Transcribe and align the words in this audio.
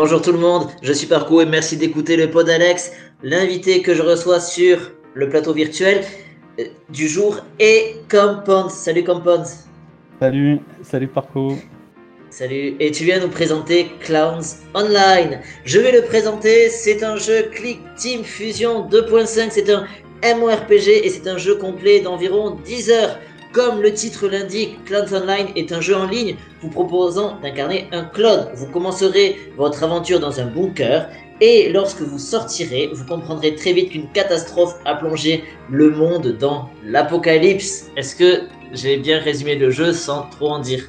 Bonjour 0.00 0.22
tout 0.22 0.30
le 0.30 0.38
monde, 0.38 0.68
je 0.80 0.92
suis 0.92 1.08
Parco 1.08 1.40
et 1.40 1.44
merci 1.44 1.76
d'écouter 1.76 2.16
le 2.16 2.30
pod 2.30 2.48
Alex. 2.48 2.92
L'invité 3.24 3.82
que 3.82 3.94
je 3.94 4.02
reçois 4.02 4.38
sur 4.38 4.92
le 5.14 5.28
plateau 5.28 5.52
virtuel 5.52 6.04
euh, 6.60 6.66
du 6.88 7.08
jour 7.08 7.40
est 7.58 7.96
Compons. 8.08 8.68
Salut 8.68 9.02
Compons. 9.02 9.42
Salut, 10.20 10.60
salut 10.82 11.08
Parco. 11.08 11.56
Salut, 12.30 12.76
et 12.78 12.92
tu 12.92 13.02
viens 13.02 13.18
nous 13.18 13.28
présenter 13.28 13.90
Clowns 13.98 14.44
Online. 14.72 15.40
Je 15.64 15.80
vais 15.80 15.90
le 15.90 16.02
présenter, 16.02 16.68
c'est 16.68 17.02
un 17.02 17.16
jeu 17.16 17.50
Click 17.50 17.80
Team 17.96 18.22
Fusion 18.22 18.88
2.5, 18.88 19.48
c'est 19.50 19.68
un 19.68 19.84
MMORPG 20.22 21.06
et 21.06 21.08
c'est 21.08 21.26
un 21.26 21.38
jeu 21.38 21.56
complet 21.56 21.98
d'environ 21.98 22.56
10 22.64 22.90
heures. 22.92 23.18
Comme 23.58 23.82
le 23.82 23.92
titre 23.92 24.28
l'indique, 24.28 24.84
Clowns 24.84 25.12
Online 25.12 25.48
est 25.56 25.72
un 25.72 25.80
jeu 25.80 25.96
en 25.96 26.06
ligne 26.06 26.36
vous 26.60 26.68
proposant 26.68 27.40
d'incarner 27.40 27.88
un 27.90 28.04
clone. 28.04 28.46
Vous 28.54 28.68
commencerez 28.68 29.34
votre 29.56 29.82
aventure 29.82 30.20
dans 30.20 30.38
un 30.38 30.46
bunker 30.46 31.08
et 31.40 31.68
lorsque 31.72 32.00
vous 32.00 32.20
sortirez, 32.20 32.88
vous 32.92 33.04
comprendrez 33.04 33.56
très 33.56 33.72
vite 33.72 33.90
qu'une 33.90 34.08
catastrophe 34.12 34.76
a 34.84 34.94
plongé 34.94 35.42
le 35.72 35.90
monde 35.90 36.36
dans 36.38 36.70
l'apocalypse. 36.84 37.90
Est-ce 37.96 38.14
que 38.14 38.42
j'ai 38.72 38.96
bien 38.96 39.18
résumé 39.18 39.56
le 39.56 39.70
jeu 39.70 39.92
sans 39.92 40.28
trop 40.30 40.50
en 40.50 40.60
dire? 40.60 40.84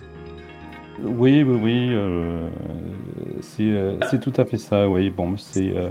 Oui, 1.01 1.41
oui, 1.41 1.59
oui. 1.63 1.89
euh, 1.91 2.49
c'est 3.41 3.63
euh, 3.63 3.95
c'est 4.11 4.21
tout 4.21 4.33
à 4.37 4.45
fait 4.45 4.59
ça, 4.59 4.87
oui. 4.87 5.09
Bon, 5.09 5.35
c'est 5.37 5.71
euh, 5.75 5.89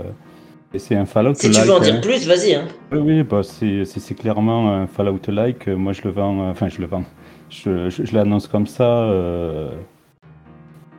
c'est 0.77 0.95
un 0.95 1.05
Fallout 1.05 1.33
Si 1.35 1.49
tu 1.49 1.59
veux 1.59 1.71
en 1.73 1.79
dire 1.79 1.95
hein. 1.95 2.01
plus, 2.01 2.27
vas-y. 2.27 2.53
Hein. 2.53 2.65
Oui, 2.91 2.99
oui, 2.99 3.23
bah, 3.23 3.41
c'est 3.43 4.13
clairement 4.15 4.71
un 4.73 4.87
Fallout-like. 4.87 5.67
Moi, 5.67 5.93
je 5.93 6.01
le 6.03 6.11
vends, 6.11 6.39
euh, 6.47 6.51
enfin, 6.51 6.69
je 6.69 6.79
le 6.79 6.85
vends. 6.87 7.03
Je, 7.49 7.89
je- 7.89 8.03
je 8.05 8.13
l'annonce 8.13 8.47
comme 8.47 8.67
ça. 8.67 8.83
euh, 9.03 9.71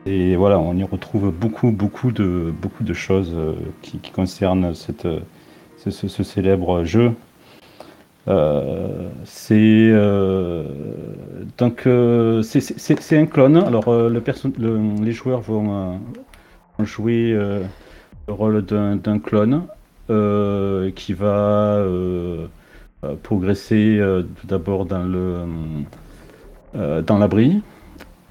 et 0.05 0.35
voilà, 0.35 0.59
on 0.59 0.75
y 0.75 0.83
retrouve 0.83 1.31
beaucoup, 1.31 1.71
beaucoup 1.71 2.11
de, 2.11 2.51
beaucoup 2.61 2.83
de 2.83 2.93
choses 2.93 3.31
euh, 3.35 3.53
qui, 3.81 3.99
qui 3.99 4.11
concernent 4.11 4.73
cette, 4.73 5.07
ce, 5.77 5.89
ce- 5.91 6.07
ce 6.07 6.23
célèbre 6.23 6.83
jeu. 6.83 7.11
Euh, 8.27 9.07
c'est 9.23 9.91
donc 11.57 11.87
c'est- 12.43 13.17
un 13.17 13.25
clone. 13.25 13.57
Alors 13.57 13.91
le 14.09 14.19
perso- 14.21 14.51
le- 14.59 14.79
les 15.03 15.11
joueurs 15.11 15.41
vont, 15.41 15.99
vont 16.77 16.85
jouer 16.85 17.35
le 18.31 18.35
rôle 18.35 18.61
d'un 18.65 19.19
clone 19.19 19.63
euh, 20.09 20.89
qui 20.91 21.13
va 21.13 21.75
euh, 21.77 22.47
progresser 23.23 23.97
euh, 23.99 24.23
tout 24.23 24.47
d'abord 24.47 24.85
dans 24.85 25.03
le 25.03 25.43
dans 27.05 27.17
l'abri. 27.17 27.61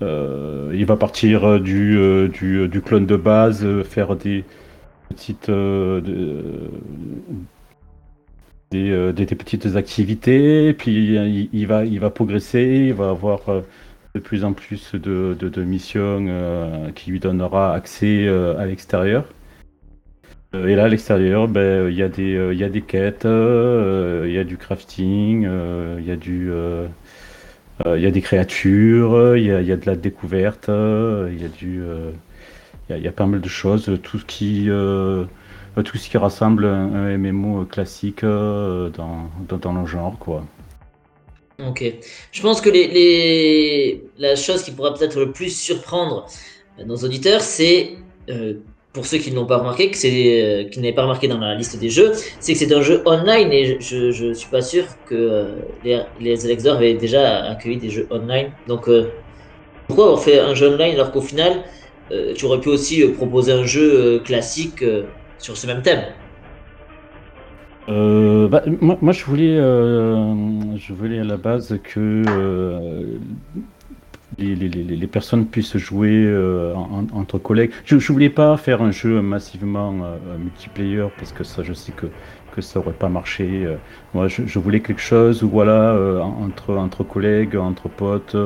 Il 0.01 0.85
va 0.87 0.97
partir 0.97 1.61
du, 1.61 2.29
du, 2.33 2.69
du 2.69 2.81
clone 2.81 3.05
de 3.05 3.17
base, 3.17 3.67
faire 3.83 4.17
des 4.17 4.45
petites 5.11 5.51
de- 5.51 6.71
des, 8.71 9.13
des- 9.13 9.27
petites 9.27 9.77
activités, 9.77 10.73
puis 10.73 11.17
il, 11.53 11.67
va 11.67 11.85
il 11.85 12.01
va 12.01 12.09
progresser, 12.09 12.87
il 12.89 12.95
va 12.95 13.11
avoir 13.11 13.41
de 14.15 14.21
plus 14.21 14.43
en 14.45 14.55
plus 14.55 14.95
de, 14.95 15.37
de, 15.39 15.63
missions 15.65 16.25
qui 16.95 17.11
lui 17.11 17.21
donnera 17.21 17.75
accès 17.75 18.27
à 18.59 18.65
l'extérieur. 18.65 19.25
Euh, 20.55 20.67
Et 20.69 20.75
là, 20.75 20.85
à 20.85 20.89
l'extérieur, 20.89 21.49
ben, 21.49 21.89
il 21.89 21.95
y, 21.97 22.03
a 22.03 22.09
des, 22.09 22.35
euh, 22.37 22.55
y 22.55 22.65
a 22.65 22.69
des 22.69 22.83
quêtes, 22.83 23.25
euh, 23.25 24.25
il 24.27 24.33
y 24.33 24.39
a 24.39 24.45
du 24.45 24.57
crafting, 24.57 25.47
euh, 25.47 25.97
il 26.01 26.07
y 26.07 26.11
euh, 26.51 26.89
euh, 27.87 27.99
il 27.99 28.03
y 28.05 28.07
a 28.07 28.11
des 28.11 28.21
créatures, 28.23 29.37
il 29.37 29.45
y 29.45 29.47
y 29.47 29.73
a 29.73 29.77
de 29.77 29.87
la 29.87 29.97
découverte, 29.97 30.69
euh, 30.69 31.31
il 31.33 31.43
y 31.43 31.47
a 31.47 31.49
euh, 31.81 32.13
y 32.91 32.95
y 33.01 33.09
a 33.09 33.13
pas 33.13 33.27
mal 33.27 33.41
de 33.41 33.49
choses, 33.49 33.91
tout 34.03 34.19
ce 34.19 34.25
qui, 34.27 34.67
euh, 34.71 35.25
tout 35.85 35.99
ce 35.99 36.09
qui 36.11 36.19
rassemble 36.19 36.67
un, 36.67 37.17
MMO 37.19 37.65
classique 37.67 38.25
euh, 38.25 38.91
dans, 38.91 39.31
dans, 39.59 39.73
le 39.83 39.87
genre, 39.87 40.19
quoi. 40.19 40.45
Ok. 41.59 41.85
Je 42.33 42.43
pense 42.43 42.61
que 42.61 42.71
les, 42.71 42.87
les- 42.89 44.11
la 44.17 44.35
chose 44.35 44.63
qui 44.63 44.71
pourra 44.73 44.95
peut-être 44.95 45.19
le 45.21 45.33
plus 45.33 45.51
surprendre 45.55 46.27
nos 46.87 46.97
auditeurs, 46.97 47.43
c'est, 47.43 47.99
euh, 48.31 48.55
pour 48.93 49.07
ceux 49.07 49.19
qui 49.19 49.31
ne 49.31 49.37
l'ont 49.37 49.47
pas 49.47 49.59
remarqué, 49.59 49.91
que 49.91 49.97
c'est, 49.97 50.65
euh, 50.67 50.69
qui 50.69 50.81
n'avaient 50.81 50.95
pas 50.95 51.03
remarqué 51.03 51.29
dans 51.29 51.39
la 51.39 51.55
liste 51.55 51.79
des 51.79 51.91
jeux, 51.91 52.13
c'est 52.41 52.55
que 52.55 52.59
c'est 52.59 52.73
un 52.73 52.83
jeu 52.83 53.03
online 53.07 53.53
et 53.53 53.81
je, 53.81 54.11
je 54.11 54.33
suis 54.33 54.51
pas 54.51 54.63
sûr 54.63 54.85
que 55.05 55.15
euh, 55.15 55.63
les, 55.83 56.03
les 56.19 56.69
avaient 56.69 56.95
déjà 56.95 57.45
accueilli 57.45 57.79
des 57.79 57.91
jeux 57.91 58.09
online. 58.11 58.53
Donc, 58.67 58.89
euh, 58.89 59.13
pourquoi 59.87 60.07
avoir 60.07 60.23
fait 60.23 60.41
un 60.41 60.55
jeu 60.55 60.69
online 60.75 60.95
alors 60.95 61.13
qu'au 61.13 61.23
final, 61.23 61.65
tu 62.37 62.45
aurais 62.45 62.61
pu 62.61 62.69
aussi 62.69 63.07
proposer 63.11 63.53
un 63.53 63.65
jeu 63.65 64.21
classique 64.21 64.85
sur 65.39 65.57
ce 65.57 65.67
même 65.69 65.83
thème? 65.83 66.05
Bah, 67.87 68.63
moi, 68.81 68.99
moi, 69.01 69.13
je 69.13 69.25
voulais, 69.25 69.57
je 69.57 70.93
voulais 70.93 71.21
à 71.21 71.25
la 71.25 71.37
base 71.37 71.79
que 71.83 72.23
les, 74.39 74.55
les- 74.55 74.69
les- 74.69 75.07
personnes 75.07 75.47
puissent 75.47 75.77
jouer 75.77 76.25
euh, 76.27 76.75
en- 76.75 77.05
en- 77.13 77.19
entre 77.21 77.39
collègues. 77.39 77.73
Je, 77.85 77.99
je 77.99 78.13
voulais 78.13 78.31
pas 78.31 78.57
faire 78.57 78.83
un 78.83 78.91
jeu 78.93 79.21
massivement 79.23 79.95
euh, 80.05 80.39
multiplayer 80.39 81.07
parce 81.19 81.33
que 81.33 81.45
ça, 81.45 81.63
je 81.63 81.73
sais 81.73 81.93
que 81.93 82.07
que 82.53 82.61
ça 82.63 82.81
aurait 82.81 82.93
pas 82.93 83.09
marché. 83.09 83.65
Euh, 83.65 83.77
Moi, 84.15 84.27
je, 84.29 84.43
je 84.45 84.59
voulais 84.59 84.81
quelque 84.81 85.01
chose 85.01 85.43
où 85.45 85.49
voilà, 85.49 85.93
euh, 85.95 86.21
en- 86.21 86.47
entre 86.47 86.75
entre 86.77 87.05
collègues, 87.05 87.57
entre 87.57 87.89
potes, 87.89 88.37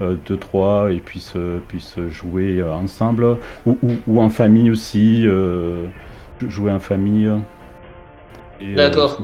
deux 0.00 0.36
trois, 0.36 0.92
et 0.92 0.98
puissent 1.00 1.36
puissent 1.68 1.98
jouer 2.10 2.62
ensemble 2.62 3.24
ou, 3.64 3.78
ou, 3.82 3.92
ou 4.06 4.20
en 4.20 4.28
famille 4.30 4.70
aussi, 4.70 5.26
jouer 6.48 6.70
en 6.72 6.80
famille. 6.80 7.30
D'accord. 8.74 9.22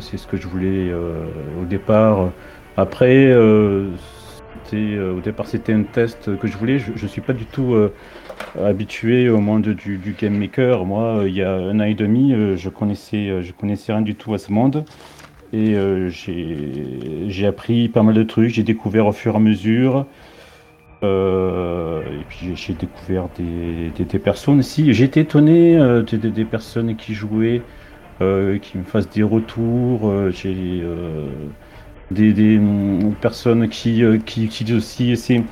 c'est- 0.00 0.16
ce 0.16 0.26
que 0.26 0.36
je 0.36 0.46
voulais 0.48 0.92
au 1.62 1.64
départ. 1.64 2.30
Après, 2.76 3.32
euh, 4.74 5.14
au 5.16 5.20
départ, 5.20 5.46
c'était 5.46 5.72
un 5.72 5.82
test 5.82 6.36
que 6.38 6.46
je 6.46 6.56
voulais. 6.56 6.78
Je, 6.78 6.92
je 6.94 7.06
suis 7.06 7.20
pas 7.20 7.32
du 7.32 7.46
tout 7.46 7.74
euh, 7.74 7.92
habitué 8.62 9.28
au 9.28 9.38
monde 9.38 9.68
du, 9.68 10.16
game 10.18 10.36
maker. 10.36 10.84
Moi, 10.84 11.02
euh, 11.02 11.28
il 11.28 11.34
y 11.34 11.42
a 11.42 11.52
un 11.52 11.80
an 11.80 11.84
et 11.84 11.94
demi, 11.94 12.34
je 12.56 12.68
connaissais, 12.68 13.42
je 13.42 13.52
connaissais 13.52 13.92
rien 13.92 14.02
du 14.02 14.14
tout 14.14 14.34
à 14.34 14.38
ce 14.38 14.52
monde. 14.52 14.84
Et 15.52 15.76
j'ai 16.10 17.46
appris 17.46 17.88
pas 17.88 18.02
mal 18.02 18.14
de 18.14 18.22
trucs. 18.24 18.50
J'ai 18.50 18.64
découvert 18.64 19.06
au 19.06 19.12
fur 19.12 19.34
et 19.34 19.36
à 19.36 19.40
mesure. 19.40 20.06
Et 21.02 22.24
puis 22.28 22.52
j'ai- 22.56 22.74
découvert 22.74 23.28
des, 23.38 24.04
des, 24.04 24.18
personnes 24.18 24.58
aussi. 24.58 24.92
J'ai 24.92 25.04
été 25.04 25.20
étonné 25.20 25.78
des, 26.10 26.18
des- 26.18 26.44
personnes 26.44 26.96
qui 26.96 27.14
jouaient 27.14 27.62
qui 28.18 28.78
me 28.78 28.82
fassent 28.84 29.08
des 29.08 29.22
retours. 29.22 30.12
J'ai 30.30 30.82
des, 32.10 32.32
des, 32.32 32.58
hum, 32.58 33.14
personnes 33.20 33.68
qui, 33.68 34.02
euh, 34.04 34.18
qui 34.18 34.44
utilisent 34.44 34.76
aussi. 34.76 35.16
c'est 35.16 35.42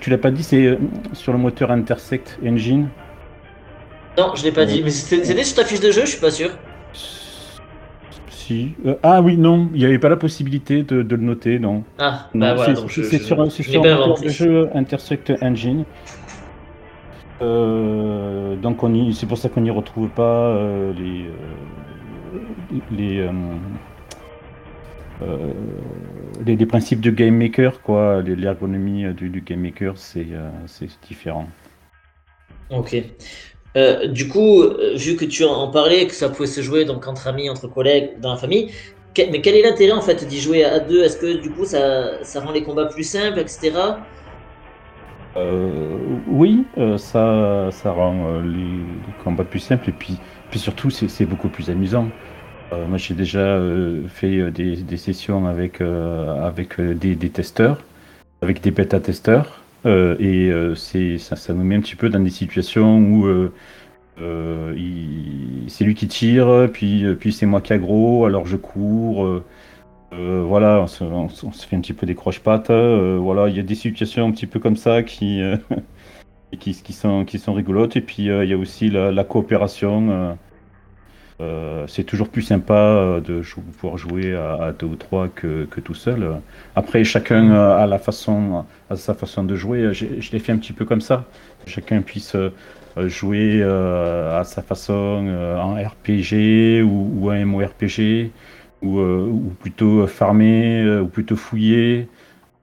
tu 0.00 0.10
l'as 0.10 0.18
pas 0.18 0.30
dit, 0.30 0.42
c'est 0.42 0.66
euh, 0.66 0.76
sur 1.12 1.32
le 1.32 1.38
moteur 1.38 1.70
Intersect 1.70 2.38
Engine. 2.44 2.88
Non, 4.18 4.32
je 4.34 4.44
l'ai 4.44 4.52
pas 4.52 4.64
dit. 4.64 4.82
Mais 4.84 4.90
c'était 4.90 5.44
sur 5.44 5.56
ta 5.56 5.64
fiche 5.64 5.80
de 5.80 5.90
jeu, 5.90 6.02
je 6.02 6.10
suis 6.10 6.20
pas 6.20 6.30
sûr. 6.30 6.50
Si. 8.28 8.74
euh, 8.86 8.96
ah 9.02 9.22
oui, 9.22 9.36
non, 9.36 9.68
il 9.72 9.78
n'y 9.78 9.84
avait 9.84 9.98
pas 9.98 10.08
la 10.08 10.16
possibilité 10.16 10.82
de, 10.82 11.02
de 11.02 11.16
le 11.16 11.22
noter, 11.22 11.58
non. 11.58 11.84
Ah, 11.98 12.28
Non, 12.34 12.40
bah 12.48 12.54
voilà. 12.54 12.74
c'est 12.74 12.80
sur, 12.80 12.88
je 12.88 13.02
sur 13.18 13.36
le 13.36 13.44
moteur 13.78 14.20
de 14.20 14.28
jeu 14.28 14.68
Intersect 14.74 15.32
Engine. 15.42 15.84
Euh, 17.40 18.54
donc 18.56 18.82
on 18.82 18.94
y- 18.94 19.14
c'est 19.14 19.26
pour 19.26 19.38
ça 19.38 19.48
qu'on 19.48 19.62
n'y 19.62 19.70
retrouve 19.70 20.08
pas 20.08 20.22
euh, 20.50 20.92
les 20.92 21.24
euh, 21.26 22.78
les, 22.90 23.18
euh, 23.18 23.28
euh, 23.30 23.30
les 26.44 26.56
les 26.56 26.66
principes 26.66 27.00
de 27.00 27.10
game 27.10 27.36
maker 27.36 27.80
quoi, 27.82 28.22
l'ergonomie 28.22 29.04
euh, 29.06 29.12
du, 29.12 29.28
du 29.28 29.40
game 29.40 29.60
maker 29.60 29.96
c'est 29.96 30.26
euh, 30.32 30.50
différent. 31.08 31.46
Ok. 32.70 32.96
Euh, 33.76 34.06
du 34.08 34.28
coup, 34.28 34.62
euh, 34.62 34.94
vu 34.96 35.16
que 35.16 35.24
tu 35.24 35.44
en 35.44 35.70
parlais, 35.70 36.06
que 36.06 36.14
ça 36.14 36.28
pouvait 36.28 36.46
se 36.48 36.60
jouer 36.60 36.84
donc 36.84 37.06
entre 37.06 37.26
amis, 37.28 37.48
entre 37.50 37.68
collègues, 37.68 38.20
dans 38.20 38.30
la 38.32 38.36
famille, 38.36 38.70
que- 39.14 39.30
mais 39.30 39.40
quel 39.40 39.54
est 39.56 39.62
l'intérêt 39.62 39.92
en 39.92 40.02
fait 40.02 40.26
d'y 40.26 40.40
jouer 40.40 40.64
à 40.64 40.80
deux? 40.80 41.02
Est-ce 41.02 41.16
que 41.18 41.40
du 41.40 41.52
coup 41.52 41.64
ça, 41.64 42.22
ça 42.24 42.40
rend 42.40 42.52
les 42.52 42.62
combats 42.64 42.86
plus 42.86 43.04
simples, 43.04 43.38
etc. 43.40 44.06
Euh, 45.36 46.20
oui, 46.26 46.70
euh, 46.76 46.98
ça, 46.98 47.70
ça 47.72 47.92
rend 47.92 48.26
euh, 48.26 48.42
les, 48.42 48.84
les 49.06 49.14
combats 49.24 49.44
plus 49.44 49.60
simples 49.60 49.88
et 49.88 49.92
puis, 49.92 50.20
puis 50.50 50.58
surtout 50.60 50.90
c'est 50.90 51.08
c'est 51.08 51.24
beaucoup 51.26 51.48
plus 51.48 51.70
amusant. 51.70 52.12
Euh, 52.72 52.86
moi 52.86 52.96
j'ai 52.96 53.14
déjà 53.14 53.40
euh, 53.40 54.06
fait 54.08 54.38
euh, 54.38 54.50
des, 54.50 54.96
sessions 54.96 55.46
avec, 55.46 55.80
avec 55.80 56.80
des, 56.80 57.30
testeurs, 57.30 57.82
avec 58.40 58.60
des 58.62 58.70
bêta-testeurs 58.70 59.62
et 59.84 60.50
c'est 60.76 61.18
ça, 61.18 61.36
nous 61.52 61.64
met 61.64 61.76
un 61.76 61.80
petit 61.80 61.96
peu 61.96 62.08
dans 62.08 62.20
des 62.20 62.30
situations 62.30 62.98
où 62.98 63.50
c'est 65.68 65.84
lui 65.84 65.94
qui 65.94 66.06
tire, 66.08 66.68
puis, 66.72 67.04
puis 67.16 67.32
c'est 67.32 67.46
moi 67.46 67.60
qui 67.60 67.72
aggro, 67.72 68.24
alors 68.26 68.46
je 68.46 68.56
cours. 68.56 69.42
voilà, 70.12 70.82
on 70.82 70.86
se, 70.86 71.66
fait 71.66 71.76
un 71.76 71.80
petit 71.80 71.94
peu 71.94 72.06
des 72.06 72.14
croche-pattes. 72.14 72.70
voilà, 72.70 73.48
il 73.48 73.56
y 73.56 73.60
a 73.60 73.64
des 73.64 73.74
situations 73.74 74.26
un 74.28 74.30
petit 74.30 74.46
peu 74.46 74.60
comme 74.60 74.76
ça 74.76 75.02
qui, 75.02 75.42
qui, 76.60 76.92
sont, 76.92 77.24
qui 77.24 77.40
sont 77.40 77.52
rigolotes. 77.52 77.96
Et 77.96 78.02
puis 78.02 78.26
il 78.26 78.48
y 78.48 78.52
a 78.52 78.56
aussi 78.56 78.88
la, 78.88 79.24
coopération. 79.24 80.36
C'est 81.88 82.04
toujours 82.04 82.28
plus 82.28 82.42
sympa 82.42 83.20
de 83.24 83.42
pouvoir 83.78 83.98
jouer 83.98 84.34
à, 84.34 84.72
deux 84.78 84.86
ou 84.86 84.96
trois 84.96 85.28
que, 85.28 85.64
que 85.64 85.80
tout 85.80 85.94
seul. 85.94 86.40
Après, 86.76 87.04
chacun 87.04 87.50
a, 87.52 87.86
la 87.86 87.98
façon, 87.98 88.64
a 88.90 88.96
sa 88.96 89.14
façon 89.14 89.44
de 89.44 89.56
jouer. 89.56 89.92
Je, 89.92 90.32
l'ai 90.32 90.38
fait 90.38 90.52
un 90.52 90.58
petit 90.58 90.72
peu 90.72 90.84
comme 90.84 91.00
ça. 91.00 91.24
Chacun 91.66 92.02
puisse 92.02 92.36
jouer 93.06 93.62
à 93.62 94.42
sa 94.44 94.62
façon 94.62 94.92
en 95.58 95.74
RPG 95.74 96.82
ou, 96.82 97.10
ou 97.18 97.30
un 97.30 97.44
MORPG 97.44 98.30
ou, 98.82 99.00
ou 99.00 99.52
plutôt 99.60 100.06
farmer 100.06 101.00
ou 101.00 101.06
plutôt 101.06 101.36
fouiller. 101.36 102.08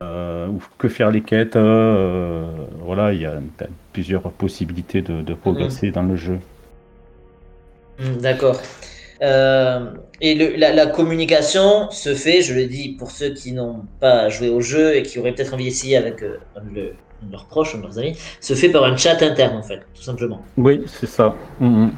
Euh, 0.02 0.48
ou 0.48 0.62
que 0.78 0.88
faire 0.88 1.12
les 1.12 1.22
quêtes. 1.22 1.56
Euh, 1.56 2.50
voilà, 2.80 3.14
il 3.14 3.22
y 3.22 3.26
a 3.26 3.34
plusieurs 3.92 4.32
possibilités 4.32 5.02
de, 5.02 5.34
progresser 5.34 5.88
mhm. 5.88 5.94
dans 5.94 6.04
le 6.04 6.16
jeu. 6.16 6.40
Hmm, 8.00 8.18
d'accord. 8.18 8.60
Euh, 9.22 9.92
et 10.22 10.58
la, 10.58 10.86
communication 10.88 11.92
se 11.92 12.14
fait, 12.16 12.42
je 12.42 12.54
le 12.54 12.66
dis 12.66 12.96
pour 12.98 13.12
ceux 13.12 13.34
qui 13.34 13.52
n'ont 13.52 13.86
pas 14.00 14.30
joué 14.30 14.50
au 14.50 14.62
jeu 14.62 14.96
et 14.96 15.04
qui 15.04 15.20
auraient 15.20 15.34
peut-être 15.34 15.54
envie 15.54 15.66
d'essayer 15.66 15.98
avec 15.98 16.24
leurs 17.30 17.46
proches 17.48 17.76
ou 17.76 17.82
leurs 17.82 18.00
amis, 18.00 18.18
se 18.40 18.54
fait 18.54 18.70
par 18.70 18.86
un 18.86 18.96
chat 18.96 19.22
interne 19.22 19.58
en 19.58 19.64
fait, 19.64 19.82
tout 19.94 20.02
simplement. 20.02 20.42
Oui, 20.56 20.84
c'est 20.88 21.08
ça. 21.08 21.36
Mm, 21.60 21.84
mm. 21.86 21.92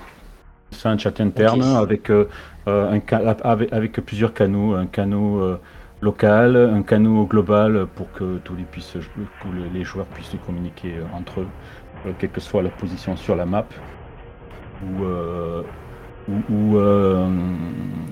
C'est 0.71 0.87
un 0.87 0.97
chat 0.97 1.19
interne 1.21 1.61
avec, 1.61 2.09
un, 2.09 2.25
avec, 2.65 3.73
avec, 3.73 3.91
plusieurs 4.05 4.33
canaux. 4.33 4.73
Un 4.73 4.87
canot 4.87 5.59
local, 6.01 6.57
un 6.57 6.81
canot 6.81 7.25
global 7.25 7.87
pour 7.95 8.11
que 8.11 8.39
tous 8.39 8.55
les, 8.55 8.63
puissent, 8.63 8.93
que 8.93 9.47
les 9.73 9.83
joueurs 9.83 10.07
puissent 10.07 10.35
communiquer 10.45 10.95
entre 11.13 11.41
eux, 11.41 11.47
euh, 12.05 12.11
quelle 12.17 12.31
que 12.31 12.41
soit 12.41 12.63
la 12.63 12.69
position 12.69 13.15
sur 13.15 13.35
la 13.35 13.45
map, 13.45 13.67
ou, 14.83 15.03
euh, 15.03 15.61
ou, 16.49 16.77
euh, 16.77 17.27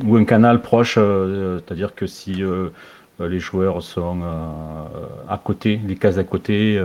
ou, 0.06 0.16
un 0.16 0.26
canal 0.26 0.62
proche, 0.62 0.96
c'est-à-dire 0.96 1.96
que 1.96 2.08
si 2.08 2.44
les 3.20 3.40
joueurs 3.40 3.84
sont 3.84 4.22
à 5.28 5.38
côté, 5.38 5.80
les 5.86 5.96
cases 5.96 6.18
à 6.18 6.24
côté, 6.24 6.82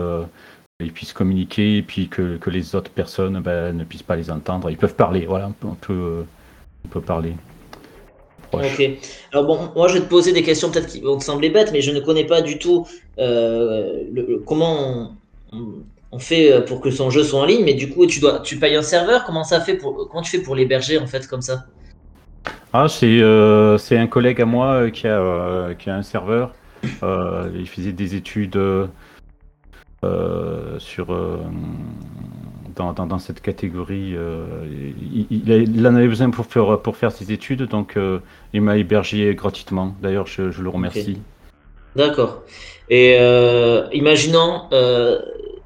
ils 0.81 0.93
puissent 0.93 1.13
communiquer 1.13 1.79
et 1.79 1.83
puis 1.83 2.09
que, 2.09 2.39
les 2.51 2.75
autres 2.75 2.91
personnes 2.91 3.41
ben, 3.41 3.77
ne 3.77 3.85
puissent 3.85 4.03
pas 4.03 4.17
les 4.17 4.31
entendre. 4.31 4.71
Ils 4.71 4.77
peuvent 4.77 4.95
parler, 4.95 5.27
voilà, 5.27 5.51
on 5.63 5.75
peut, 5.75 6.25
parler. 7.07 7.35
Ok. 8.53 8.91
Alors 9.33 9.47
bon, 9.47 9.71
moi 9.75 9.89
je 9.89 9.95
vais 9.95 10.01
te 10.01 10.09
poser 10.09 10.33
des 10.33 10.43
questions 10.43 10.71
peut-être 10.71 10.87
qui 10.87 11.01
vont 11.01 11.19
te 11.19 11.25
sembler 11.25 11.51
bêtes, 11.51 11.71
mais 11.73 11.81
je 11.81 11.91
ne 11.91 12.01
connais 12.01 12.25
pas 12.25 12.41
du 12.41 12.59
tout 12.59 12.87
euh, 13.19 14.05
comment 14.47 15.13
fait 16.19 16.53
euh, 16.53 16.61
pour 16.61 16.81
que 16.81 16.91
son 16.91 17.11
jeu 17.11 17.23
soit 17.23 17.41
en 17.41 17.45
ligne. 17.45 17.65
Mais 17.65 17.75
du 17.75 17.91
coup, 17.91 18.07
tu 18.07 18.21
dois, 18.21 18.41
tu 18.41 18.59
payes 18.59 18.77
un 18.77 18.83
serveur. 18.83 19.25
Comment 19.25 19.45
ça 19.45 19.61
fait 19.61 19.75
pour, 19.75 20.09
comment 20.09 20.23
tu 20.23 20.31
fais 20.31 20.43
pour 20.43 20.55
l'héberger 20.55 20.99
en 20.99 21.07
fait 21.07 21.27
comme 21.27 21.43
ça? 21.43 21.65
Ah, 22.73 22.89
c'est 22.89 23.21
euh, 23.21 23.79
c'est 23.79 23.97
un 23.97 24.07
collègue 24.07 24.41
à 24.41 24.47
moi 24.47 24.91
qui 24.91 25.07
a 25.07 25.75
qui 25.79 25.91
a 25.91 25.97
un 25.97 26.03
serveur. 26.03 26.55
il 26.83 27.69
faisait 27.69 27.93
des 27.93 28.15
études 28.15 28.59
sur 30.79 31.07
dans, 32.75 33.19
cette 33.19 33.41
catégorie. 33.41 34.15
Euh, 34.17 34.45
il, 35.31 35.87
en 35.87 35.95
avait 35.95 36.09
besoin 36.09 36.31
pour 36.31 36.47
faire, 36.47 36.81
pour 36.81 36.97
faire 36.97 37.13
ses 37.13 37.33
études, 37.33 37.63
donc 37.65 37.97
euh, 37.97 38.19
il 38.53 38.63
m'a 38.63 38.77
hébergé 38.77 39.35
gratuitement. 39.35 39.95
D'ailleurs, 40.03 40.27
je, 40.27 40.43
le 40.43 40.69
remercie. 40.69 41.19
D'accord. 41.97 42.43
Et 42.91 43.17
euh, 43.19 43.87
imaginons, 43.93 44.69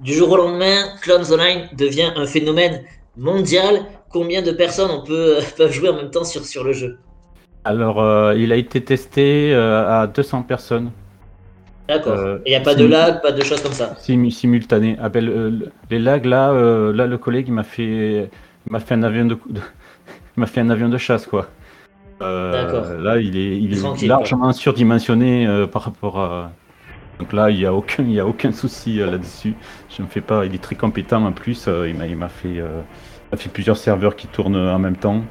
du 0.01 0.13
jour 0.15 0.31
au 0.31 0.37
lendemain, 0.37 0.85
Clones 1.03 1.33
Online 1.33 1.69
devient 1.77 2.11
un 2.17 2.27
phénomène 2.27 2.83
mondial. 3.17 3.85
Combien 4.11 4.43
de 4.43 4.53
personnes 4.53 4.91
on 4.91 5.05
peut, 5.05 5.39
peuvent 5.57 5.73
jouer 5.73 5.89
en 5.91 5.97
même 5.97 6.11
temps 6.11 6.25
sur, 6.25 6.45
sur 6.45 6.65
le 6.65 6.73
jeu? 6.73 6.99
Alors, 7.65 8.33
il 8.33 8.53
a 8.53 8.57
été 8.57 8.83
testé 8.83 9.53
à 9.55 10.07
200 10.07 10.43
personnes. 10.43 10.91
D'accord. 11.89 12.19
Euh, 12.19 12.39
il 12.45 12.51
n'y 12.51 12.55
a 12.55 12.61
pas 12.61 12.75
de 12.75 12.85
lag, 12.85 13.23
pas 13.23 13.33
de 13.33 13.43
choses 13.43 13.63
comme 13.63 13.73
ça? 13.73 13.97
Simultané. 13.97 14.97
Ah 15.01 15.09
ben, 15.09 15.63
les 15.91 15.99
lags, 15.99 16.27
là, 16.27 16.51
euh, 16.51 16.93
là, 16.93 17.07
le 17.07 17.17
collègue, 17.17 17.47
il 17.49 17.55
m'a 17.55 17.63
fait, 17.63 18.31
m'a 18.69 18.79
fait 18.79 18.95
un 18.95 19.03
avion 19.03 19.25
de, 19.25 19.39
m'a 20.37 20.47
fait 20.47 20.61
un 20.61 20.69
avion 20.69 20.91
de 20.91 20.99
chasse, 20.99 21.27
quoi. 21.27 21.47
Euh, 22.21 23.01
là, 23.01 23.19
il 23.19 23.37
est, 23.37 23.57
il 23.57 23.73
est 23.75 24.07
largement 24.07 24.53
surdimensionné 24.53 25.49
par 25.73 25.83
rapport 25.83 26.19
à. 26.21 26.51
Donc 27.19 27.33
là, 27.33 27.51
il 27.51 27.59
n'y 27.59 27.67
a 27.67 27.75
aucun, 27.75 28.05
il 28.05 28.13
y 28.13 28.21
a 28.21 28.27
aucun 28.27 28.53
souci 28.53 28.99
là-dessus. 28.99 29.55
Je 29.97 30.03
me 30.03 30.09
fais 30.09 30.21
pas. 30.21 30.47
Il 30.47 30.55
est 30.55 30.63
très 30.63 30.77
compétent 30.77 31.25
en 31.25 31.33
plus. 31.33 31.67
il 31.67 31.95
m'a, 31.95 32.07
il 32.07 32.17
m'a 32.17 32.29
fait, 32.29 32.63
a 33.33 33.37
fait 33.37 33.49
plusieurs 33.49 33.77
serveurs 33.77 34.17
qui 34.17 34.29
tournent 34.29 34.57
en 34.57 34.79
même 34.79 34.97
temps. 34.97 35.25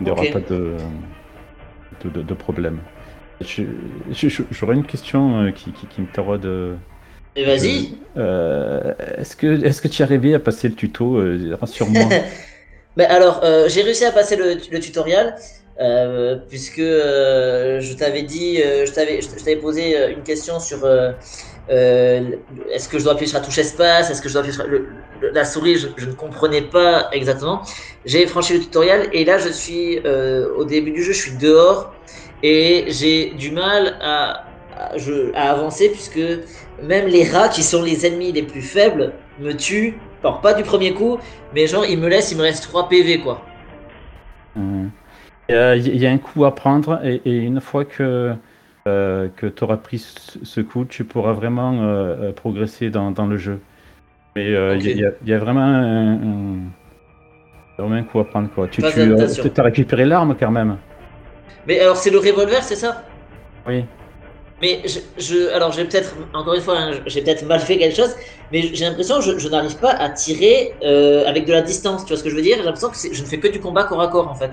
Il 0.00 0.04
n'y 0.04 0.10
aura 0.10 0.24
pas 0.32 0.40
de, 0.40 0.76
de, 2.04 2.22
de 2.22 2.34
problème. 2.34 2.80
J'aurais 3.40 4.74
une 4.74 4.86
question 4.86 5.42
euh, 5.42 5.50
qui, 5.50 5.72
qui, 5.72 6.00
me 6.00 6.06
taraude. 6.06 6.78
Et 7.34 7.44
vas-y. 7.44 7.98
Euh, 8.16 8.94
est-ce 9.18 9.36
que, 9.36 9.64
est 9.64 9.80
que 9.80 9.88
tu 9.88 10.02
es 10.02 10.04
arrivé 10.04 10.34
à 10.34 10.40
passer 10.40 10.68
le 10.68 10.74
tuto 10.74 11.16
euh, 11.16 11.56
Rassure-moi. 11.60 12.04
ben 12.96 13.10
alors, 13.10 13.44
j'ai 13.68 13.82
réussi 13.82 14.04
à 14.04 14.12
passer 14.12 14.36
le, 14.36 14.54
le 14.54 14.80
tutoriel. 14.80 15.34
Puisque 16.48 16.80
je 16.80 17.94
t'avais 17.94 18.22
dit, 18.22 18.60
t'avais, 18.94 19.20
je 19.20 19.28
t'avais 19.28 19.56
posé 19.56 20.10
une 20.10 20.22
question 20.22 20.58
sur 20.60 20.86
est-ce 21.68 22.88
que 22.88 22.98
je 22.98 23.04
dois 23.04 23.12
appuyer 23.12 23.28
sur 23.28 23.38
la 23.38 23.44
touche 23.44 23.58
espace, 23.58 24.10
est-ce 24.10 24.22
que 24.22 24.28
je 24.28 24.34
dois 24.34 24.42
appuyer 24.42 24.56
sur 24.56 24.66
la 25.32 25.44
souris, 25.44 25.76
je, 25.76 26.06
ne 26.06 26.12
comprenais 26.12 26.62
pas 26.62 27.08
exactement. 27.12 27.62
J'ai 28.04 28.26
franchi 28.26 28.54
le 28.54 28.60
tutoriel 28.60 29.08
et 29.12 29.24
là 29.24 29.38
je 29.38 29.48
suis 29.48 30.00
au 30.56 30.64
début 30.64 30.92
du 30.92 31.02
jeu, 31.02 31.12
je 31.12 31.20
suis 31.20 31.36
dehors 31.36 31.92
et 32.42 32.84
j'ai 32.88 33.30
du 33.30 33.50
mal 33.50 33.96
à, 34.00 34.44
à, 35.34 35.50
avancer 35.50 35.88
puisque 35.88 36.20
même 36.82 37.06
les 37.06 37.28
rats 37.28 37.48
qui 37.48 37.62
sont 37.62 37.82
les 37.82 38.06
ennemis 38.06 38.32
les 38.32 38.42
plus 38.42 38.62
faibles 38.62 39.12
me 39.40 39.52
tuent. 39.52 39.98
Alors 40.22 40.40
pas 40.40 40.54
du 40.54 40.62
premier 40.62 40.92
coup, 40.92 41.18
mais 41.54 41.66
genre 41.66 41.84
ils 41.84 41.98
me 41.98 42.08
laissent, 42.08 42.32
il 42.32 42.38
me 42.38 42.42
reste 42.42 42.64
3 42.64 42.88
PV 42.88 43.20
quoi. 43.20 43.42
Mmh. 44.54 44.88
Il 45.48 45.96
y 45.96 46.06
a 46.06 46.10
un 46.10 46.18
coup 46.18 46.44
à 46.44 46.54
prendre 46.54 47.00
et, 47.04 47.20
une 47.24 47.60
fois 47.60 47.84
que, 47.84 48.34
euh, 48.88 49.28
que 49.36 49.46
tu 49.46 49.64
auras 49.64 49.76
pris 49.76 49.98
ce 49.98 50.60
coup, 50.60 50.84
tu 50.84 51.04
pourras 51.04 51.32
vraiment 51.32 51.82
euh, 51.82 52.32
progresser 52.32 52.90
dans, 52.90 53.10
dans, 53.10 53.26
le 53.26 53.36
jeu. 53.36 53.60
Mais 54.34 54.54
euh, 54.54 54.76
il 54.76 55.12
y, 55.24 55.32
a 55.32 55.38
vraiment 55.38 55.60
un, 55.60 56.58
un, 57.78 58.02
coup 58.02 58.20
à 58.20 58.24
prendre. 58.24 58.48
Quoi. 58.54 58.68
Tu, 58.68 58.82
tu 58.82 59.60
as 59.60 59.62
récupéré 59.62 60.04
l'arme 60.04 60.36
quand 60.38 60.50
même. 60.50 60.76
Mais 61.66 61.80
alors, 61.80 61.96
c'est 61.96 62.10
le 62.10 62.18
revolver, 62.18 62.62
c'est 62.62 62.76
ça? 62.76 63.02
Oui. 63.66 63.84
Mais 64.62 64.80
je, 64.86 65.00
je 65.18 65.52
alors 65.54 65.72
j'ai 65.72 65.84
peut-être, 65.84 66.14
encore 66.32 66.54
une 66.54 66.62
fois, 66.62 66.78
hein, 66.78 66.92
j'ai 67.06 67.20
peut-être 67.20 67.44
mal 67.44 67.60
fait 67.60 67.76
quelque 67.76 67.94
chose, 67.94 68.14
mais 68.50 68.62
j'ai 68.62 68.86
l'impression 68.86 69.16
que 69.18 69.24
je, 69.24 69.38
je 69.38 69.48
n'arrive 69.48 69.76
pas 69.76 69.90
à 69.90 70.08
tirer 70.08 70.72
euh, 70.82 71.26
avec 71.26 71.44
de 71.44 71.52
la 71.52 71.60
distance, 71.60 72.04
tu 72.04 72.08
vois 72.08 72.16
ce 72.16 72.24
que 72.24 72.30
je 72.30 72.36
veux 72.36 72.42
dire? 72.42 72.56
J'ai 72.56 72.62
l'impression 72.62 72.88
que 72.88 73.14
je 73.14 73.20
ne 73.20 73.26
fais 73.26 73.38
que 73.38 73.48
du 73.48 73.60
combat 73.60 73.84
corps 73.84 74.00
à 74.00 74.08
corps 74.08 74.28
en 74.28 74.34
fait. 74.34 74.52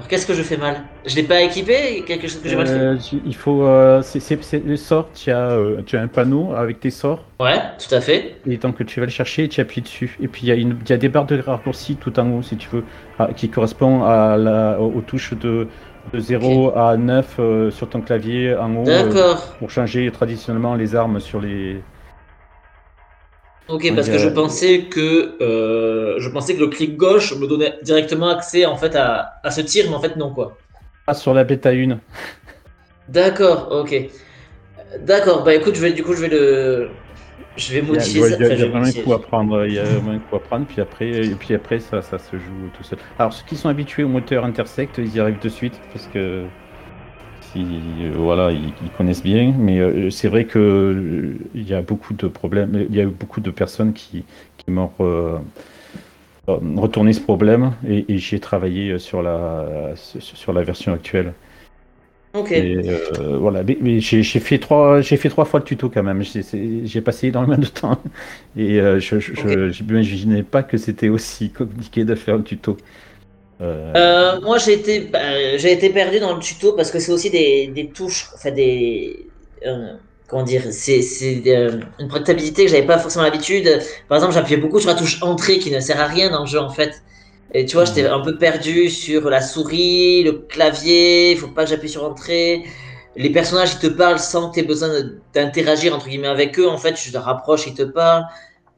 Alors 0.00 0.08
qu'est-ce 0.08 0.26
que 0.26 0.34
je 0.34 0.42
fais 0.42 0.56
mal 0.56 0.82
Je 1.06 1.14
l'ai 1.14 1.22
pas 1.22 1.42
équipé 1.42 2.02
Quelque 2.06 2.26
chose 2.26 2.40
que 2.40 2.48
j'ai 2.48 2.56
mal 2.56 2.66
fait 2.66 2.72
euh, 2.72 2.96
Il 3.26 3.34
faut. 3.34 3.64
Euh, 3.64 4.00
c'est 4.02 4.64
les 4.64 4.76
sorts, 4.76 5.10
tu 5.14 5.30
as, 5.30 5.56
tu 5.84 5.96
as 5.96 6.00
un 6.00 6.08
panneau 6.08 6.54
avec 6.54 6.80
tes 6.80 6.90
sorts. 6.90 7.22
Ouais, 7.38 7.60
tout 7.78 7.94
à 7.94 8.00
fait. 8.00 8.36
Et 8.46 8.58
tant 8.58 8.72
que 8.72 8.82
tu 8.82 9.00
vas 9.00 9.06
le 9.06 9.12
chercher, 9.12 9.48
tu 9.48 9.60
appuies 9.60 9.82
dessus. 9.82 10.16
Et 10.22 10.28
puis 10.28 10.42
il 10.44 10.48
y, 10.48 10.52
a 10.52 10.54
une, 10.54 10.76
y 10.88 10.92
a 10.92 10.96
des 10.96 11.08
barres 11.08 11.26
de 11.26 11.38
raccourci 11.38 11.96
tout 11.96 12.18
en 12.18 12.30
haut, 12.30 12.42
si 12.42 12.56
tu 12.56 12.68
veux, 12.72 12.84
qui 13.36 13.50
correspondent 13.50 14.04
à 14.04 14.36
la, 14.36 14.80
aux 14.80 15.02
touches 15.02 15.34
de, 15.34 15.68
de 16.12 16.18
0 16.18 16.76
à 16.76 16.96
9 16.96 17.36
euh, 17.38 17.70
sur 17.70 17.88
ton 17.88 18.00
clavier 18.00 18.56
en 18.56 18.74
haut. 18.76 18.88
Euh, 18.88 19.34
pour 19.58 19.70
changer 19.70 20.10
traditionnellement 20.10 20.74
les 20.74 20.94
armes 20.94 21.20
sur 21.20 21.40
les. 21.40 21.82
Ok, 23.70 23.92
parce 23.94 24.08
que 24.08 24.18
je 24.18 24.28
pensais 24.28 24.82
que 24.82 25.36
euh, 25.40 26.18
je 26.18 26.28
pensais 26.28 26.54
que 26.54 26.60
le 26.60 26.68
clic 26.68 26.96
gauche 26.96 27.36
me 27.36 27.46
donnait 27.46 27.74
directement 27.82 28.28
accès 28.28 28.66
en 28.66 28.76
fait 28.76 28.96
à, 28.96 29.34
à 29.44 29.50
ce 29.50 29.60
tir, 29.60 29.86
mais 29.88 29.94
en 29.94 30.00
fait 30.00 30.16
non 30.16 30.32
quoi. 30.32 30.56
Ah 31.06 31.14
sur 31.14 31.34
la 31.34 31.44
bêta 31.44 31.70
1. 31.70 31.98
D'accord, 33.08 33.68
ok. 33.70 33.94
D'accord, 35.00 35.44
bah 35.44 35.54
écoute, 35.54 35.76
je 35.76 35.80
vais, 35.80 35.92
du 35.92 36.02
coup 36.02 36.14
je 36.14 36.22
vais 36.22 36.28
le, 36.28 36.90
je 37.56 37.74
vais 37.74 37.82
modifier 37.82 38.22
ça. 38.22 38.36
Il 38.38 38.58
y 38.58 38.62
a, 38.62 38.66
vraiment 38.66 38.86
un 38.86 38.92
coup 38.92 39.12
à 39.12 39.20
prendre, 39.22 39.66
il 39.66 39.74
y 39.74 39.78
a 39.78 39.84
vraiment 39.84 40.12
un 40.12 40.18
coup 40.18 40.36
à 40.36 40.40
prendre, 40.40 40.66
puis 40.66 40.80
après, 40.80 41.08
et 41.08 41.34
puis 41.34 41.54
après 41.54 41.78
ça, 41.78 42.02
ça 42.02 42.18
se 42.18 42.36
joue 42.36 42.70
tout 42.76 42.82
seul. 42.82 42.98
Alors 43.18 43.32
ceux 43.32 43.44
qui 43.46 43.56
sont 43.56 43.68
habitués 43.68 44.02
au 44.02 44.08
moteur 44.08 44.44
Intersect, 44.44 44.98
ils 44.98 45.14
y 45.14 45.20
arrivent 45.20 45.40
de 45.40 45.48
suite 45.48 45.80
parce 45.92 46.06
que 46.08 46.44
si, 47.52 48.08
voilà, 48.14 48.52
ils, 48.52 48.90
connaissent 48.96 49.22
bien. 49.22 49.54
Mais 49.58 49.78
euh, 49.80 50.10
c'est 50.10 50.28
vrai 50.28 50.46
que 50.46 50.58
euh, 50.58 51.34
il 51.54 51.68
y 51.68 51.74
a 51.74 51.82
beaucoup 51.82 52.14
de 52.14 52.28
problèmes, 52.28 52.86
il 52.88 52.94
y 52.96 53.00
a 53.00 53.04
eu 53.04 53.06
beaucoup 53.08 53.40
de 53.40 53.50
personnes 53.50 53.92
qui, 53.92 54.24
qui 54.56 54.70
m'ont 54.70 54.90
retourné 56.46 57.12
ce 57.12 57.20
problème 57.20 57.74
et, 57.86 58.12
et 58.12 58.18
j'ai 58.18 58.40
travaillé 58.40 58.98
sur 58.98 59.22
la 59.22 59.92
sur 59.96 60.52
la 60.52 60.62
version 60.62 60.92
actuelle. 60.92 61.34
Ok. 62.32 62.52
Et, 62.52 62.76
euh, 62.88 63.38
voilà, 63.38 63.64
mais, 63.64 63.76
mais 63.80 64.00
j'ai 64.00 64.22
fait 64.22 64.58
trois, 64.58 65.00
j'ai 65.00 65.16
fait 65.16 65.28
trois 65.28 65.44
fois 65.44 65.58
le 65.60 65.64
tuto 65.64 65.90
quand 65.90 66.02
même. 66.04 66.22
J'ai 66.22 67.00
passé 67.00 67.28
énormément 67.28 67.58
de 67.60 67.66
temps 67.66 68.00
et 68.56 68.80
euh, 68.80 69.00
je, 69.00 69.18
je 69.18 69.82
m'imaginais 69.82 70.44
pas 70.44 70.62
que 70.62 70.76
c'était 70.78 71.08
aussi 71.08 71.50
compliqué 71.50 72.04
de 72.04 72.14
faire 72.14 72.36
le 72.36 72.44
tuto. 72.44 72.76
Euh, 73.60 73.92
Euh, 73.96 74.40
moi, 74.40 74.58
j'ai 74.58 74.72
été, 74.74 75.00
bah, 75.00 75.56
j'ai 75.58 75.72
été 75.72 75.90
perdu 75.90 76.20
dans 76.20 76.34
le 76.34 76.40
tuto 76.40 76.72
parce 76.74 76.90
que 76.90 76.98
c'est 76.98 77.12
aussi 77.12 77.30
des, 77.30 77.68
des 77.68 77.90
touches, 77.92 78.30
enfin 78.34 78.50
des, 78.52 79.28
euh, 79.66 79.96
comment 80.28 80.42
dire, 80.44 80.62
c'est, 80.70 81.02
c'est 81.02 81.42
euh, 81.48 81.80
une 81.98 82.08
prédictabilité 82.08 82.64
que 82.64 82.70
j'avais 82.70 82.86
pas 82.86 82.98
forcément 82.98 83.24
l'habitude. 83.24 83.68
Par 84.08 84.16
exemple, 84.18 84.34
j'appuyais 84.34 84.58
beaucoup 84.60 84.80
sur 84.80 84.88
la 84.90 84.94
touche 84.96 85.22
entrée 85.22 85.58
qui 85.58 85.70
ne 85.70 85.80
sert 85.80 86.00
à 86.00 86.06
rien 86.06 86.30
dans 86.30 86.40
le 86.42 86.46
jeu 86.46 86.58
en 86.60 86.70
fait. 86.70 87.02
Et 87.52 87.64
tu 87.66 87.74
vois, 87.76 87.84
j'étais 87.84 88.06
un 88.06 88.20
peu 88.20 88.38
perdu 88.38 88.88
sur 88.90 89.28
la 89.28 89.40
souris, 89.42 90.22
le 90.24 90.32
clavier. 90.32 91.32
Il 91.32 91.38
faut 91.38 91.48
pas 91.48 91.64
que 91.64 91.70
j'appuie 91.70 91.88
sur 91.88 92.04
entrée. 92.04 92.64
Les 93.16 93.30
personnages 93.30 93.72
ils 93.74 93.78
te 93.80 93.86
parlent 93.88 94.20
sans 94.20 94.50
que 94.50 94.54
tu 94.54 94.60
aies 94.60 94.62
besoin 94.62 94.90
d'interagir 95.34 95.94
entre 95.94 96.08
guillemets 96.08 96.28
avec 96.28 96.58
eux. 96.60 96.68
En 96.68 96.78
fait, 96.78 96.94
tu 96.94 97.10
te 97.12 97.18
rapproches, 97.18 97.66
ils 97.66 97.74
te 97.74 97.82
parlent. 97.82 98.24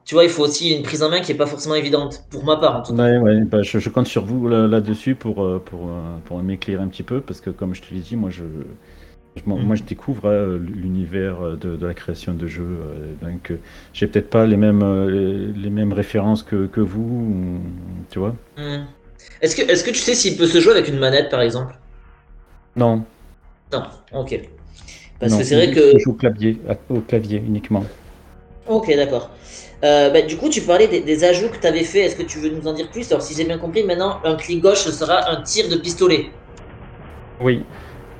Tu 0.05 0.15
vois, 0.15 0.25
il 0.25 0.31
faut 0.31 0.45
aussi 0.45 0.71
une 0.73 0.83
prise 0.83 1.03
en 1.03 1.11
main 1.11 1.21
qui 1.21 1.33
est 1.33 1.37
pas 1.37 1.47
forcément 1.47 1.75
évidente 1.75 2.25
pour 2.31 2.45
ma 2.45 2.57
part 2.57 2.77
en 2.77 2.83
tout 2.83 2.95
cas. 2.95 3.05
Ouais, 3.05 3.19
ouais, 3.19 3.45
bah, 3.45 3.63
je, 3.63 3.79
je 3.79 3.89
compte 3.89 4.07
sur 4.09 4.25
vous 4.25 4.49
là- 4.49 4.67
là-dessus 4.67 5.15
pour, 5.15 5.43
euh, 5.45 5.59
pour, 5.65 5.89
euh, 5.89 6.19
pour 6.25 6.43
m'éclairer 6.43 6.83
un 6.83 6.89
petit 6.89 7.03
peu 7.05 7.21
parce 7.21 7.41
que 7.41 7.49
comme 7.51 7.75
je 7.75 7.81
te 7.83 7.95
l'ai 7.95 8.01
dit, 8.01 8.17
moi 8.17 8.29
je, 8.31 8.43
je- 9.37 9.43
moi, 9.47 9.59
moi, 9.59 9.77
je 9.77 9.83
découvre 9.85 10.27
euh, 10.27 10.59
l'univers 10.59 11.57
de, 11.59 11.77
de 11.77 11.87
la 11.87 11.95
création 11.95 12.35
de 12.35 12.47
jeux, 12.49 12.65
euh, 12.65 13.15
donc 13.23 13.51
euh, 13.53 13.59
j'ai 13.95 14.07
peut-être 14.09 14.31
pas 14.31 14.47
les 14.47 14.57
mêmes, 14.59 14.83
euh, 14.83 15.11
les, 15.11 15.53
les 15.55 15.71
mêmes 15.71 15.93
références 15.93 16.43
que, 16.45 16.67
que 16.67 16.81
vous, 16.81 17.03
ou- 17.03 17.61
tu 18.11 18.19
vois. 18.21 18.37
Hmm. 18.57 18.85
Est-ce 19.43 19.57
que, 19.57 19.63
est-ce 19.63 19.85
que 19.85 19.91
tu 19.91 19.99
sais 19.99 20.15
s'il 20.15 20.37
peut 20.39 20.47
se 20.47 20.61
jouer 20.61 20.73
avec 20.73 20.89
une 20.89 20.99
manette 20.99 21.31
par 21.31 21.41
exemple? 21.43 21.75
Non, 22.77 23.07
Non, 23.73 23.85
ok. 24.13 24.39
Parce 25.21 25.35
non, 25.35 25.37
que 25.37 25.45
c'est 25.45 25.57
vrai 25.57 25.71
je 25.91 25.97
que. 25.97 25.99
joue 25.99 26.11
au 26.11 26.15
clavier, 26.15 26.61
au 26.91 27.01
clavier 27.01 27.39
uniquement. 27.39 27.85
Ok, 28.67 28.89
d'accord. 28.97 29.31
Euh, 29.85 30.11
bah, 30.11 30.23
du 30.23 30.37
coup, 30.37 30.49
tu 30.49 30.61
parlais 30.61 30.87
des, 30.87 31.25
ajouts 31.25 31.49
que 31.49 31.59
tu 31.59 31.67
avais 31.67 31.83
fait. 31.83 32.01
Est-ce 32.01 32.17
que 32.17 32.23
tu 32.23 32.39
veux 32.39 32.51
nous 32.51 32.67
en 32.69 32.73
dire 32.73 32.89
plus? 32.91 33.11
Alors, 33.11 33.23
si 33.23 33.35
j'ai 33.35 33.45
bien 33.45 33.59
compris, 33.59 33.83
maintenant, 33.83 34.21
un 34.25 34.37
clic 34.37 34.63
gauche 34.63 34.85
sera 34.85 35.29
un 35.31 35.43
tir 35.43 35.69
de 35.69 35.77
pistolet. 35.77 36.31
Oui, 37.41 37.65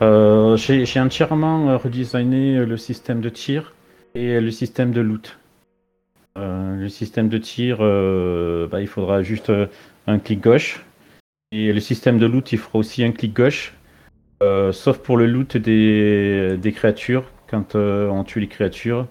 Euh, 0.01 0.57
j'ai 0.57 0.99
entièrement 0.99 1.71
euh, 1.71 1.77
redesigné 1.77 2.65
le 2.67 2.77
système 2.77 3.21
de 3.21 3.29
tir 3.29 3.73
et 4.17 4.41
le 4.41 4.51
système 4.51 4.91
de 4.91 5.01
loot. 5.01 5.39
Le 6.35 6.89
système 6.89 7.29
de 7.29 7.39
tir, 7.39 7.79
bah, 7.79 8.81
il 8.81 8.89
faudra 8.89 9.23
juste 9.23 9.53
un 10.09 10.19
clic 10.19 10.41
gauche. 10.41 10.85
Et 11.53 11.73
le 11.73 11.79
système 11.79 12.19
de 12.19 12.27
loot, 12.27 12.51
il 12.51 12.59
fera 12.59 12.79
aussi 12.81 13.05
un 13.05 13.13
clic 13.13 13.33
gauche. 13.33 13.75
Sauf 14.73 14.99
pour 14.99 15.17
le 15.17 15.27
loot 15.27 15.57
des, 15.57 16.57
des 16.57 16.73
créatures. 16.73 17.31
Quand 17.49 17.77
on 17.77 18.25
tue 18.25 18.41
les 18.41 18.49
créatures, 18.49 19.07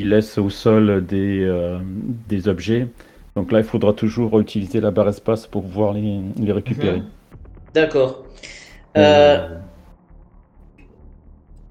il 0.00 0.08
laisse 0.10 0.38
au 0.38 0.50
sol 0.50 1.04
des, 1.06 1.40
euh, 1.44 1.78
des 1.84 2.48
objets. 2.48 2.88
Donc 3.36 3.52
là, 3.52 3.58
il 3.60 3.64
faudra 3.64 3.92
toujours 3.92 4.40
utiliser 4.40 4.80
la 4.80 4.90
barre 4.90 5.08
espace 5.08 5.46
pour 5.46 5.62
pouvoir 5.64 5.92
les, 5.94 6.20
les 6.36 6.52
récupérer. 6.52 7.02
Mhm. 7.02 7.10
D'accord. 7.74 8.26
Euh, 8.96 9.60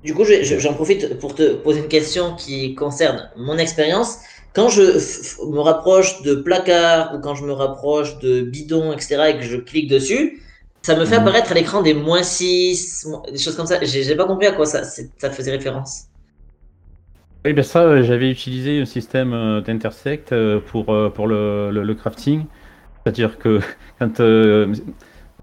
du 0.04 0.14
coup, 0.16 0.24
je- 0.24 0.44
je- 0.44 0.60
j'en 0.60 0.74
profite 0.74 1.20
pour 1.20 1.36
te 1.36 1.56
poser 1.56 1.80
une 1.82 1.88
question 1.90 2.36
qui 2.36 2.74
concerne 2.76 3.30
mon 3.36 3.58
expérience. 3.58 4.18
Quand 4.54 4.70
je 4.70 4.82
me 5.52 5.60
rapproche 5.60 6.22
de 6.24 6.36
placards 6.36 7.14
ou 7.16 7.20
quand 7.20 7.36
je 7.36 7.44
me 7.46 7.52
rapproche 7.54 8.18
de 8.20 8.42
bidons, 8.42 8.94
etc., 8.94 9.30
et 9.32 9.38
que 9.38 9.44
je 9.44 9.58
clique 9.58 9.90
dessus, 9.90 10.42
ça 10.86 10.96
me 10.96 11.06
fait 11.06 11.18
Mhm. 11.18 11.22
apparaître 11.22 11.52
à 11.52 11.56
l'écran 11.56 11.82
des 11.82 11.94
moins 11.94 12.24
6, 12.24 13.06
des 13.32 13.38
choses 13.38 13.56
comme 13.56 13.68
ça. 13.68 13.84
J'ai 13.84 14.16
pas 14.16 14.26
compris 14.26 14.48
à 14.48 14.54
quoi 14.54 14.66
ça, 14.66 14.84
ça 14.86 15.32
faisait 15.32 15.52
référence. 15.52 16.09
Oui, 17.46 17.54
ben 17.54 17.64
ça, 17.64 17.84
euh, 17.84 18.04
j'avais 18.04 18.30
utilisé 18.32 18.82
un 18.82 18.86
système 18.86 19.34
euh, 19.34 19.62
d'intersect 19.62 20.34
euh, 20.34 20.60
pour, 20.60 20.86
pour 21.14 21.28
le, 21.28 21.72
le- 21.72 21.84
le 21.84 21.96
crafting. 21.96 22.46
C'est-à-dire 23.04 23.38
que 23.40 23.60
quand 24.00 24.20
euh, 24.20 24.74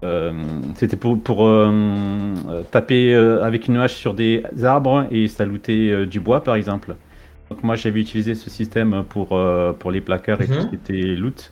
euh, 0.05 0.33
c'était 0.75 0.97
pour, 0.97 1.21
pour 1.21 1.45
euh, 1.47 2.63
taper 2.71 3.15
avec 3.15 3.67
une 3.67 3.77
hache 3.77 3.95
sur 3.95 4.13
des 4.13 4.43
arbres 4.63 5.07
et 5.11 5.27
saluter 5.27 5.91
euh, 5.91 6.05
du 6.05 6.19
bois, 6.19 6.43
par 6.43 6.55
exemple. 6.55 6.95
Donc 7.49 7.63
moi, 7.63 7.75
j'avais 7.75 8.01
utilisé 8.01 8.35
ce 8.35 8.49
système 8.49 9.03
pour, 9.09 9.29
pour 9.79 9.91
les 9.91 10.01
placards 10.01 10.41
et 10.41 10.47
tout 10.49 10.61
ce 10.61 10.65
Mhm. 10.65 10.69
qui 10.69 10.75
était 10.75 11.15
loot. 11.15 11.51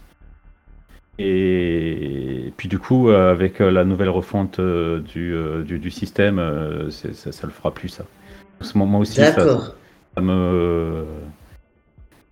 Et 1.17 2.51
puis 2.57 2.67
du 2.67 2.77
coup, 2.79 3.09
avec 3.09 3.59
la 3.59 3.85
nouvelle 3.85 4.09
refonte 4.09 4.59
du, 4.59 5.33
du, 5.65 5.79
du 5.79 5.91
système, 5.91 6.89
ça, 6.91 7.31
ça 7.31 7.47
le 7.47 7.53
fera 7.53 7.73
plus 7.73 7.89
ça. 7.89 8.05
Moi 8.75 8.99
aussi, 8.99 9.25
ça, 9.25 9.47
D'accord. 9.47 9.75
Ça 10.15 10.21
me 10.21 11.05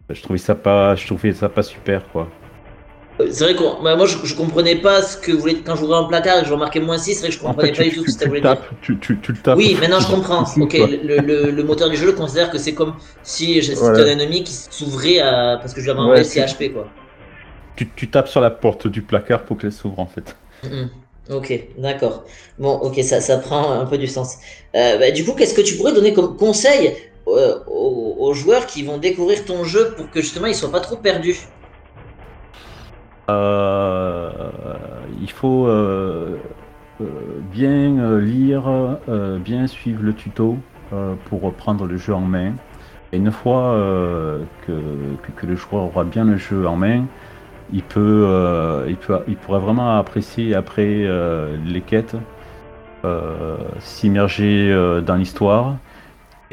je 0.10 0.22
trouvais 0.22 0.40
ça 0.40 0.56
pas 0.56 0.96
je 0.96 1.06
trouvais 1.08 1.34
ça 1.34 1.50
pas 1.50 1.64
super 1.64 2.08
quoi 2.12 2.30
C'est 3.32 3.44
vrai 3.44 3.56
que 3.56 3.62
moi, 3.96 4.06
je, 4.08 4.18
je 4.26 4.36
comprenais 4.36 4.76
pas 4.76 5.02
ce 5.04 5.18
que 5.18 5.32
vous 5.32 5.40
voulez. 5.40 5.62
Quand 5.64 5.76
j'ouvrais 5.76 5.98
un 6.00 6.06
placard 6.06 6.40
et 6.40 6.42
que 6.42 6.48
je 6.48 6.54
remarquais 6.54 6.80
moins 6.80 6.98
6, 6.98 7.14
c'est 7.14 7.20
vrai 7.22 7.30
que 7.30 7.36
je 7.36 7.40
comprenais 7.40 7.72
pas 7.72 7.84
du 7.84 7.92
tout 7.92 8.02
ce 8.02 8.06
que 8.06 8.12
ça 8.12 8.20
tu, 8.24 8.28
voulait 8.28 8.42
le 8.42 8.48
dire. 8.48 8.58
tu, 8.82 9.00
tu, 9.00 9.20
tu 9.22 9.32
le 9.32 9.38
tapes 9.38 9.58
Oui, 9.58 9.78
maintenant 9.80 10.00
je 10.00 10.08
comprends. 10.08 10.44
Ok, 10.60 10.74
le, 10.74 11.20
le, 11.20 11.52
le 11.52 11.64
moteur 11.64 11.90
du 11.90 11.96
jeu 11.98 12.12
considère 12.14 12.50
que 12.50 12.58
c'est 12.58 12.74
comme 12.74 12.96
si 13.22 13.62
c'était 13.62 13.76
Voilà. 13.80 14.04
un 14.14 14.20
ennemi 14.20 14.44
qui 14.44 14.54
s'ouvrait 14.54 15.20
à... 15.20 15.58
parce 15.62 15.74
que 15.74 15.80
je 15.80 15.86
lui 15.86 15.92
avais 15.92 16.00
Ouais, 16.00 16.06
envoyé 16.06 16.24
c'est- 16.24 16.48
6 16.48 16.56
HP 16.56 16.74
quoi. 16.74 16.88
tu, 17.76 17.90
tu 17.96 18.10
tapes 18.10 18.28
sur 18.28 18.42
la 18.42 18.50
porte 18.52 18.88
du 18.88 19.02
placard 19.04 19.44
pour 19.46 19.58
qu'elle 19.58 19.72
s'ouvre 19.72 20.00
en 20.00 20.08
fait. 20.08 20.36
Ok, 21.30 21.54
d'accord. 21.78 22.26
Bon, 22.60 22.74
ok, 22.80 23.00
ça, 23.04 23.22
ça 23.22 23.38
prend 23.38 23.72
un 23.72 23.86
peu 23.86 23.98
du 23.98 24.08
sens. 24.08 24.38
Euh, 24.76 24.98
bah, 24.98 25.12
du 25.12 25.24
coup, 25.24 25.34
qu'est-ce 25.34 25.54
que 25.54 25.62
tu 25.62 25.76
pourrais 25.78 25.94
donner 25.94 26.14
comme 26.14 26.36
conseil 26.36 26.94
aux, 27.26 28.16
aux 28.20 28.34
joueurs 28.34 28.66
qui 28.66 28.84
vont 28.84 28.98
découvrir 28.98 29.46
ton 29.46 29.64
jeu 29.64 29.94
pour 29.96 30.10
que 30.10 30.22
justement 30.22 30.48
ils 30.48 30.56
soient 30.56 30.72
pas 30.72 30.82
trop 30.82 30.98
perdus 30.98 31.40
Euh, 33.30 34.30
il 35.22 35.32
faut 35.32 35.66
euh, 35.66 36.36
euh, 37.00 37.06
bien 37.54 37.98
euh, 38.00 38.20
lire 38.20 38.64
euh, 38.68 39.40
bien 39.40 39.66
suivre 39.68 40.04
le 40.04 40.14
tuto 40.14 40.58
euh, 40.92 41.16
pour 41.30 41.54
prendre 41.54 41.86
le 41.86 41.96
jeu 41.96 42.14
en 42.14 42.20
main 42.36 42.52
et 43.14 43.18
une 43.18 43.32
fois 43.32 43.76
euh, 43.76 44.44
que, 44.68 45.46
le 45.46 45.56
joueur 45.56 45.84
aura 45.84 46.04
bien 46.04 46.26
le 46.26 46.36
jeu 46.36 46.68
en 46.68 46.76
main 46.76 47.06
il 47.72 47.82
peut, 47.82 48.26
euh, 48.28 48.94
il 49.28 49.36
pourrait 49.38 49.60
vraiment 49.60 49.98
apprécier 49.98 50.54
après 50.54 51.06
euh, 51.06 51.58
les 51.66 51.82
quêtes, 51.82 52.16
euh, 53.06 53.58
s'immerger 53.80 54.70
euh, 54.72 55.02
dans 55.02 55.16
l'histoire. 55.16 55.78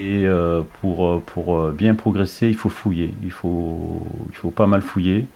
Et 0.01 0.25
euh, 0.25 0.63
pour, 0.81 1.07
euh, 1.07 1.23
pour 1.25 1.59
euh, 1.59 1.73
bien 1.73 1.95
progresser, 1.95 2.49
il 2.49 2.57
faut 2.57 2.71
fouiller. 2.71 3.15
Il 3.23 3.31
faut, 3.31 4.07
il 4.31 4.35
faut 4.35 4.51
pas 4.51 4.67
mal 4.67 4.81
fouiller, 4.81 5.27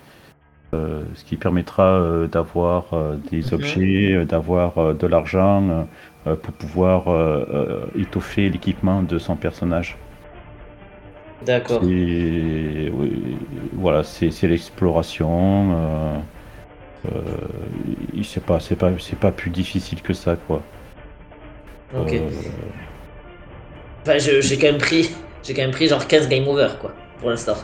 ce 0.73 1.25
qui 1.25 1.37
permettra 1.37 2.26
d'avoir 2.26 2.87
des 3.30 3.54
objets, 3.54 4.25
d'avoir 4.26 4.94
de 4.94 5.06
l'argent 5.06 5.87
pour 6.25 6.54
pouvoir 6.54 7.04
étoffer 7.94 8.50
l'équipement 8.50 9.02
de 9.02 9.18
son 9.21 9.37
personnage. 9.37 9.97
D'accord. 11.42 11.85
Et 11.85 12.90
oui, 12.92 13.38
voilà, 13.73 14.02
c'est 14.02 14.30
c'est 14.30 14.49
l'exploration. 14.49 15.73
Euh, 15.73 16.18
euh, 17.12 17.23
c'est 18.25 18.44
pas, 18.44 18.61
c'est 18.61 18.76
pas, 18.76 18.90
c'est 18.99 19.18
pas 19.18 19.33
plus 19.33 19.50
difficile 19.50 20.02
que 20.02 20.12
ça, 20.14 20.37
quoi. 20.37 20.62
Ok. 21.92 22.12
Euh, 22.12 22.30
Enfin, 24.06 24.18
j'ai 24.18 24.56
quand 24.58 24.66
même 24.66 24.78
pris, 24.78 25.11
j'ai 25.42 25.54
quand 25.54 25.62
même 25.62 25.70
pris 25.70 25.88
genre 25.88 26.06
15 26.06 26.28
game 26.28 26.46
over 26.46 26.68
quoi, 26.80 26.92
pour 27.20 27.30
l'instant. 27.30 27.54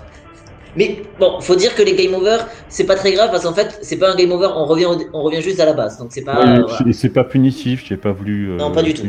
Mais 0.76 1.02
bon, 1.18 1.40
faut 1.40 1.56
dire 1.56 1.74
que 1.74 1.82
les 1.82 1.94
game 1.94 2.14
over, 2.14 2.38
c'est 2.68 2.84
pas 2.86 2.94
très 2.94 3.12
grave 3.12 3.30
parce 3.30 3.42
qu'en 3.44 3.52
fait, 3.52 3.78
c'est 3.82 3.98
pas 3.98 4.12
un 4.12 4.16
game 4.16 4.30
over, 4.32 4.48
on 4.54 4.64
revient, 4.66 4.86
on 5.12 5.22
revient 5.22 5.42
juste 5.42 5.60
à 5.60 5.64
la 5.66 5.72
base. 5.74 5.98
Donc 5.98 6.08
c'est 6.12 6.22
pas. 6.24 6.38
euh, 6.38 6.62
voilà. 6.62 6.92
c'est- 6.92 7.08
pas 7.10 7.24
punitif. 7.24 7.84
J'ai 7.86 7.96
pas 7.96 8.12
voulu. 8.12 8.50
euh, 8.52 8.56
Non, 8.56 8.70
pas 8.72 8.82
du 8.82 8.94
tout. 8.94 9.02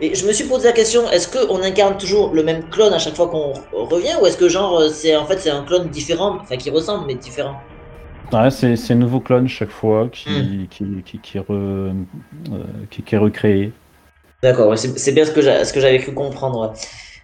Et 0.00 0.14
je 0.14 0.26
me 0.26 0.32
suis 0.32 0.44
posé 0.44 0.66
la 0.66 0.72
question, 0.72 1.08
est-ce 1.10 1.28
qu'on 1.28 1.62
incarne 1.62 1.96
toujours 1.96 2.34
le 2.34 2.42
même 2.42 2.64
clone 2.70 2.92
à 2.92 2.98
chaque 2.98 3.14
fois 3.14 3.28
qu'on 3.28 3.52
re- 3.52 3.88
revient 3.88 4.14
ou 4.20 4.26
est-ce 4.26 4.36
que 4.36 4.48
genre 4.48 4.78
euh, 4.80 4.88
c'est 4.88 5.14
en 5.14 5.26
fait 5.26 5.38
c'est 5.38 5.50
un 5.50 5.62
clone 5.62 5.88
différent, 5.88 6.38
enfin 6.40 6.56
qui 6.56 6.70
ressemble 6.70 7.06
mais 7.06 7.14
différent? 7.14 7.56
Ouais, 8.32 8.50
c'est 8.50 8.74
un 8.90 8.94
nouveau 8.96 9.20
clone 9.20 9.46
chaque 9.46 9.70
fois 9.70 10.08
qui, 10.10 10.28
Hmm. 10.30 10.66
qui, 10.68 11.02
qui, 11.04 11.18
qui, 11.20 11.38
est 11.38 11.40
re- 11.40 11.44
euh, 11.52 11.92
qui- 12.90 13.02
qui 13.02 13.14
est 13.14 13.18
recréé. 13.18 13.72
D'accord, 14.44 14.76
c'est 14.76 15.12
bien 15.12 15.24
ce 15.24 15.30
que 15.30 15.80
j'avais 15.80 15.98
cru 16.00 16.12
comprendre. 16.12 16.74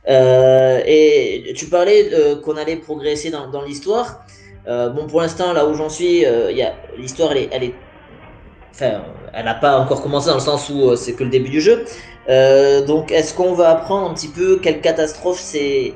Euh, 0.09 0.81
et 0.87 1.53
tu 1.55 1.67
parlais 1.67 2.09
qu'on 2.43 2.57
allait 2.57 2.77
progresser 2.77 3.31
dans, 3.31 3.61
l'histoire. 3.61 4.25
Euh, 4.67 4.89
bon, 4.89 5.07
pour 5.07 5.21
l'instant, 5.21 5.53
là 5.53 5.67
où 5.67 5.75
j'en 5.75 5.91
suis, 5.91 6.25
euh, 6.25 6.51
l'histoire, 6.97 7.33
elle 7.33 7.63
est, 7.63 7.75
elle 8.81 9.45
n'a 9.45 9.53
pas 9.53 9.79
encore 9.81 10.01
commencé 10.01 10.29
dans 10.29 10.37
le 10.37 10.41
sens 10.41 10.71
où 10.71 10.97
c'est 10.97 11.13
que 11.13 11.23
le 11.23 11.29
début 11.29 11.51
du 11.51 11.61
jeu. 11.61 11.85
Donc, 12.87 13.13
est-ce 13.13 13.35
qu'on 13.35 13.53
va 13.53 13.69
apprendre 13.69 14.11
un 14.11 14.15
petit 14.15 14.29
peu 14.29 14.59
quelle 14.59 14.81
catastrophe 14.81 15.41
s'est 15.41 15.93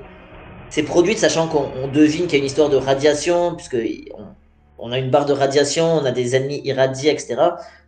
produite, 0.84 1.16
sachant 1.16 1.48
qu'on 1.48 1.70
on 1.82 1.88
devine 1.88 2.26
qu'il 2.26 2.34
y 2.34 2.36
a 2.36 2.40
une 2.40 2.44
histoire 2.44 2.68
de 2.68 2.76
radiation, 2.76 3.54
puisque 3.54 3.78
on 4.76 4.92
a 4.92 4.98
une 4.98 5.10
barre 5.10 5.24
de 5.24 5.32
radiation, 5.32 5.86
on 5.86 6.04
a 6.04 6.10
des 6.10 6.36
ennemis 6.36 6.60
irradiés, 6.64 7.10
etc. 7.10 7.36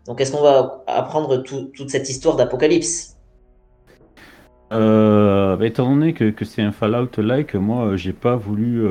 Donc 0.07 0.23
est-ce 0.23 0.33
qu'on 0.33 0.43
va 0.43 0.83
apprendre 0.87 1.43
toute 1.43 1.91
cette 1.91 2.09
histoire 2.09 2.37
d'Apocalypse? 2.37 3.16
Euh, 4.73 5.57
bah, 5.57 5.67
étant 5.67 5.89
donné 5.89 6.13
que, 6.13 6.33
c'est 6.45 6.63
un 6.63 6.73
Fallout-like, 6.73 7.55
moi 7.55 7.97
j'ai 7.97 8.13
pas 8.13 8.37
voulu 8.37 8.87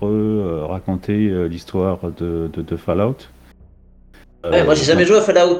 raconter 0.00 1.48
l'histoire 1.48 1.98
de, 2.18 2.76
Fallout. 2.76 3.16
Ouais, 4.44 4.64
moi 4.64 4.74
j'ai 4.74 4.84
jamais 4.84 5.04
joué 5.04 5.16
à 5.16 5.22
Fallout. 5.22 5.58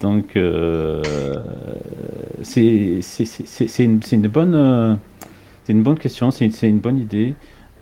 Donc 0.00 0.38
c'est 2.42 3.00
une, 3.78 4.00
une, 4.12 4.28
bonne 4.28 4.98
c'est 5.64 5.72
une 5.72 5.82
bonne 5.82 5.98
question, 5.98 6.30
c'est 6.30 6.48
une 6.62 6.78
bonne 6.78 6.98
idée. 6.98 7.34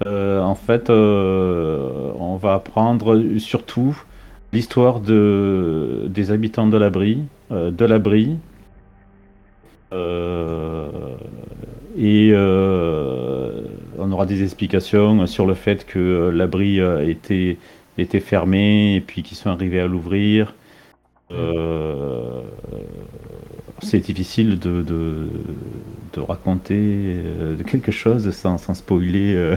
Euh, 0.06 0.40
en 0.40 0.54
fait, 0.54 0.90
euh, 0.90 2.12
on 2.18 2.36
va 2.36 2.54
apprendre 2.54 3.38
surtout 3.38 3.96
l'histoire 4.52 5.00
de, 5.00 6.04
des 6.08 6.30
habitants 6.30 6.66
de 6.66 6.76
l'abri, 6.76 7.22
euh, 7.52 7.70
de 7.70 7.84
l'abri, 7.84 8.36
et 11.96 12.32
on 13.98 14.12
aura 14.12 14.26
des 14.26 14.42
explications 14.42 15.26
sur 15.26 15.46
le 15.46 15.54
fait 15.54 15.86
que 15.86 16.30
l'abri 16.34 16.80
était, 17.08 17.58
était 17.98 18.20
fermé 18.20 18.96
et 18.96 19.00
puis 19.00 19.22
qu'ils 19.22 19.36
sont 19.36 19.50
arrivés 19.50 19.80
à 19.80 19.86
l'ouvrir 19.86 20.54
c'est 23.84 24.00
difficile 24.00 24.58
de, 24.58 24.82
de, 24.82 26.20
raconter 26.20 26.76
euh, 26.78 27.56
quelque 27.64 27.90
chose 27.92 28.30
sans, 28.30 28.56
sans 28.56 28.74
spoiler 28.74 29.34
euh, 29.34 29.56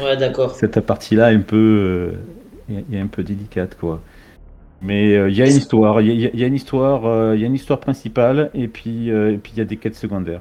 ouais, 0.00 0.16
d'accord. 0.16 0.54
cette 0.56 0.80
partie-là 0.80 1.26
un 1.26 1.40
peu, 1.40 2.14
euh, 2.70 2.80
un 2.94 3.06
peu 3.08 3.22
délicate 3.22 3.76
quoi. 3.76 4.00
Mais 4.82 5.12
il 5.28 5.36
y 5.36 5.42
a 5.42 5.46
une 5.46 5.56
histoire, 5.56 6.00
il 6.00 6.20
y, 6.20 6.44
a 6.44 6.46
une 6.46 6.54
histoire, 6.54 7.34
il 7.34 7.40
y 7.40 7.44
a 7.44 7.46
une 7.46 7.54
histoire 7.54 7.80
principale 7.80 8.50
et 8.54 8.66
puis 8.66 9.10
et 9.10 9.36
puis 9.36 9.52
il 9.54 9.58
y 9.58 9.60
a 9.60 9.66
des 9.66 9.76
quêtes 9.76 9.94
secondaires. 9.94 10.40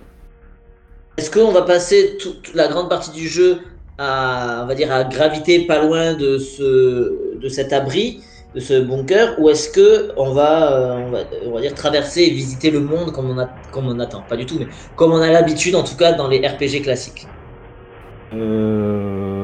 Est-ce 1.17 1.29
qu'on 1.29 1.51
va 1.51 1.63
passer 1.63 2.17
toute 2.21 2.53
la 2.53 2.69
grande 2.69 2.87
partie 2.87 3.11
du 3.11 3.27
jeu 3.27 3.57
à, 3.97 4.61
on 4.63 4.65
va 4.65 4.75
dire, 4.75 4.91
à 4.91 5.03
graviter 5.03 5.65
pas 5.67 5.83
loin 5.83 6.13
de 6.13 6.37
ce, 6.37 7.37
de 7.37 7.49
cet 7.49 7.73
abri 7.73 8.21
de 8.55 8.59
ce 8.59 8.81
bunker 8.81 9.35
ou 9.39 9.49
est-ce 9.49 9.69
que 9.69 10.11
on 10.17 10.31
va, 10.31 10.73
euh, 10.73 11.05
on 11.05 11.11
va, 11.11 11.19
on 11.45 11.51
va 11.51 11.61
dire 11.61 11.75
traverser 11.75 12.23
et 12.23 12.29
visiter 12.31 12.71
le 12.71 12.79
monde 12.79 13.11
comme 13.11 13.29
on, 13.29 13.37
a, 13.37 13.47
comme 13.71 13.87
on 13.87 13.99
attend? 13.99 14.23
Pas 14.27 14.37
du 14.37 14.45
tout, 14.45 14.57
mais 14.57 14.67
comme 14.95 15.11
on 15.11 15.21
a 15.21 15.29
l'habitude 15.29 15.75
en 15.75 15.83
tout 15.83 15.95
cas 15.95 16.13
dans 16.13 16.27
les 16.27 16.39
RPG 16.39 16.81
classiques. 16.81 17.27
Euh, 18.33 19.38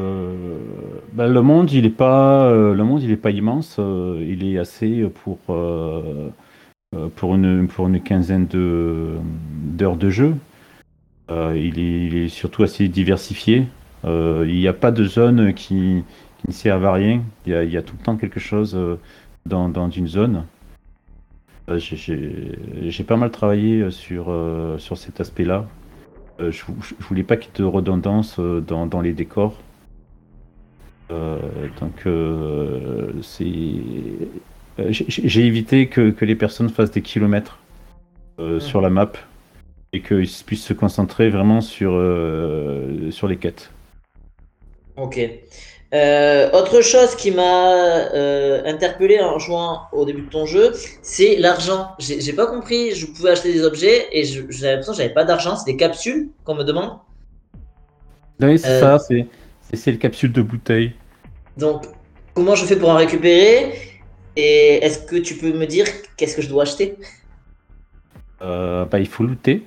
ben, 1.15 1.27
le 1.27 1.41
monde 1.41 1.72
il 1.72 1.86
est 1.86 1.89
pas 1.89 2.45
euh, 2.45 2.74
le 2.74 2.84
monde 2.84 3.01
il 3.01 3.17
pas 3.17 3.31
immense 3.31 3.79
il 3.79 4.45
est 4.45 4.57
assez 4.60 5.03
pour 5.24 5.39
pour 7.15 7.36
une 7.36 7.67
pour 7.67 7.88
une 7.88 8.01
quinzaine 8.01 8.48
de 8.48 9.15
d'heures 9.63 9.98
de 9.98 10.10
jeu 10.10 10.36
il 11.29 11.79
est, 11.79 12.27
surtout 12.27 12.63
assez 12.63 12.88
diversifié 12.88 13.67
il 14.03 14.55
n'y 14.55 14.67
a 14.67 14.74
pas 14.74 14.91
de 14.91 15.03
zone 15.05 15.53
qui 15.53 16.03
ne 16.48 16.53
servent 16.53 16.86
à 16.86 16.93
rien. 16.93 17.24
Il 17.45 17.53
y, 17.53 17.77
a, 17.77 17.81
tout 17.81 17.95
le 17.98 18.03
temps 18.03 18.17
quelque 18.17 18.39
chose 18.39 18.75
euh, 18.75 18.98
dans, 19.45 19.89
une 19.89 20.07
zone. 20.07 20.45
Euh, 21.69 21.79
j'ai 21.79 23.03
pas 23.03 23.17
mal 23.17 23.31
travaillé 23.31 23.81
euh, 23.81 23.91
sur, 23.91 24.34
sur 24.77 24.98
cet 24.98 25.22
aspect-là. 25.22 25.65
je, 26.39 26.51
je, 26.51 27.05
voulais 27.07 27.24
pas 27.24 27.38
qu'il 27.38 27.51
y 27.51 27.55
ait 27.55 27.60
de 27.60 27.65
redondance 27.65 28.39
dans, 28.39 29.01
les 29.01 29.13
décors. 29.13 29.55
Donc 31.09 32.07
c'est 33.21 33.55
j'ai 34.89 35.45
évité 35.45 35.88
que, 35.88 36.13
les 36.25 36.35
personnes 36.35 36.69
fassent 36.69 36.91
des 36.91 37.01
kilomètres 37.01 37.59
sur 38.59 38.81
la 38.81 38.89
map 38.89 39.12
et 39.93 40.01
qu'ils 40.01 40.29
puissent 40.45 40.65
se 40.65 40.74
concentrer 40.74 41.29
vraiment 41.29 41.61
sur, 41.61 41.91
sur 43.11 43.27
les 43.27 43.37
quêtes. 43.37 43.72
Ok. 44.98 45.20
Euh, 45.94 46.50
autre 46.51 46.81
chose 46.81 47.15
qui 47.15 47.31
m'a 47.31 47.68
euh, 48.13 48.63
interpellé 48.65 49.20
en 49.22 49.39
jouant 49.39 49.83
au 49.94 50.03
début 50.03 50.24
de 50.24 50.29
ton 50.29 50.46
jeu, 50.46 50.74
c'est 51.01 51.37
l'argent. 51.37 51.91
J'ai 52.00 52.33
pas 52.33 52.48
compris, 52.48 52.94
je 52.96 53.05
pouvais 53.05 53.29
acheter 53.31 53.53
des 53.53 53.63
objets 53.63 54.07
et 54.11 54.24
j'avais 54.25 54.72
l'impression 54.72 54.94
que 54.94 54.98
j'avais 54.98 55.13
pas 55.13 55.24
d'argent, 55.24 55.55
c'est 55.55 55.72
des 55.72 55.77
capsules 55.77 56.31
qu'on 56.44 56.55
me 56.55 56.63
demande. 56.63 56.98
Oui, 58.41 58.59
c'est 58.59 58.79
ça, 58.79 58.98
euh, 59.11 59.24
c'est 59.75 59.92
le 59.92 59.98
capsule 59.98 60.31
de 60.31 60.42
bouteille. 60.42 60.94
Donc, 61.57 61.85
comment 62.33 62.55
je 62.55 62.66
fais 62.66 62.75
pour 62.75 62.90
en 62.90 62.96
récupérer? 62.96 63.74
Et 64.35 64.83
est-ce 64.83 65.00
que 65.00 65.16
tu 65.16 65.35
peux 65.35 65.53
me 65.53 65.66
dire 65.66 65.85
qu'est-ce 66.18 66.35
que 66.35 66.42
je 66.42 66.50
dois 66.50 66.64
acheter? 66.64 66.96
Bah, 68.42 69.00
Il 69.00 69.07
faut 69.07 69.24
looter. 69.24 69.64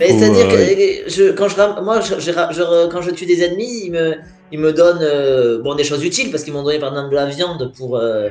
C'est-à-dire 0.00 0.48
que 0.48 1.10
je, 1.10 1.32
quand 1.32 1.48
je, 1.48 1.82
moi, 1.82 2.00
je, 2.00 2.88
quand 2.90 3.02
je 3.02 3.10
tue 3.10 3.26
des 3.26 3.42
ennemis, 3.42 3.84
ils 3.86 3.92
me, 3.92 4.16
ils 4.52 4.58
me 4.58 4.72
donnent 4.72 5.02
euh, 5.02 5.62
bon, 5.62 5.74
des 5.74 5.84
choses 5.84 6.04
utiles 6.04 6.30
parce 6.30 6.44
qu'ils 6.44 6.52
m'ont 6.52 6.62
donné 6.62 6.78
par 6.78 6.90
exemple 6.90 7.10
de 7.10 7.16
la 7.16 7.26
viande 7.26 7.72
pour, 7.76 7.96
euh, 7.96 8.28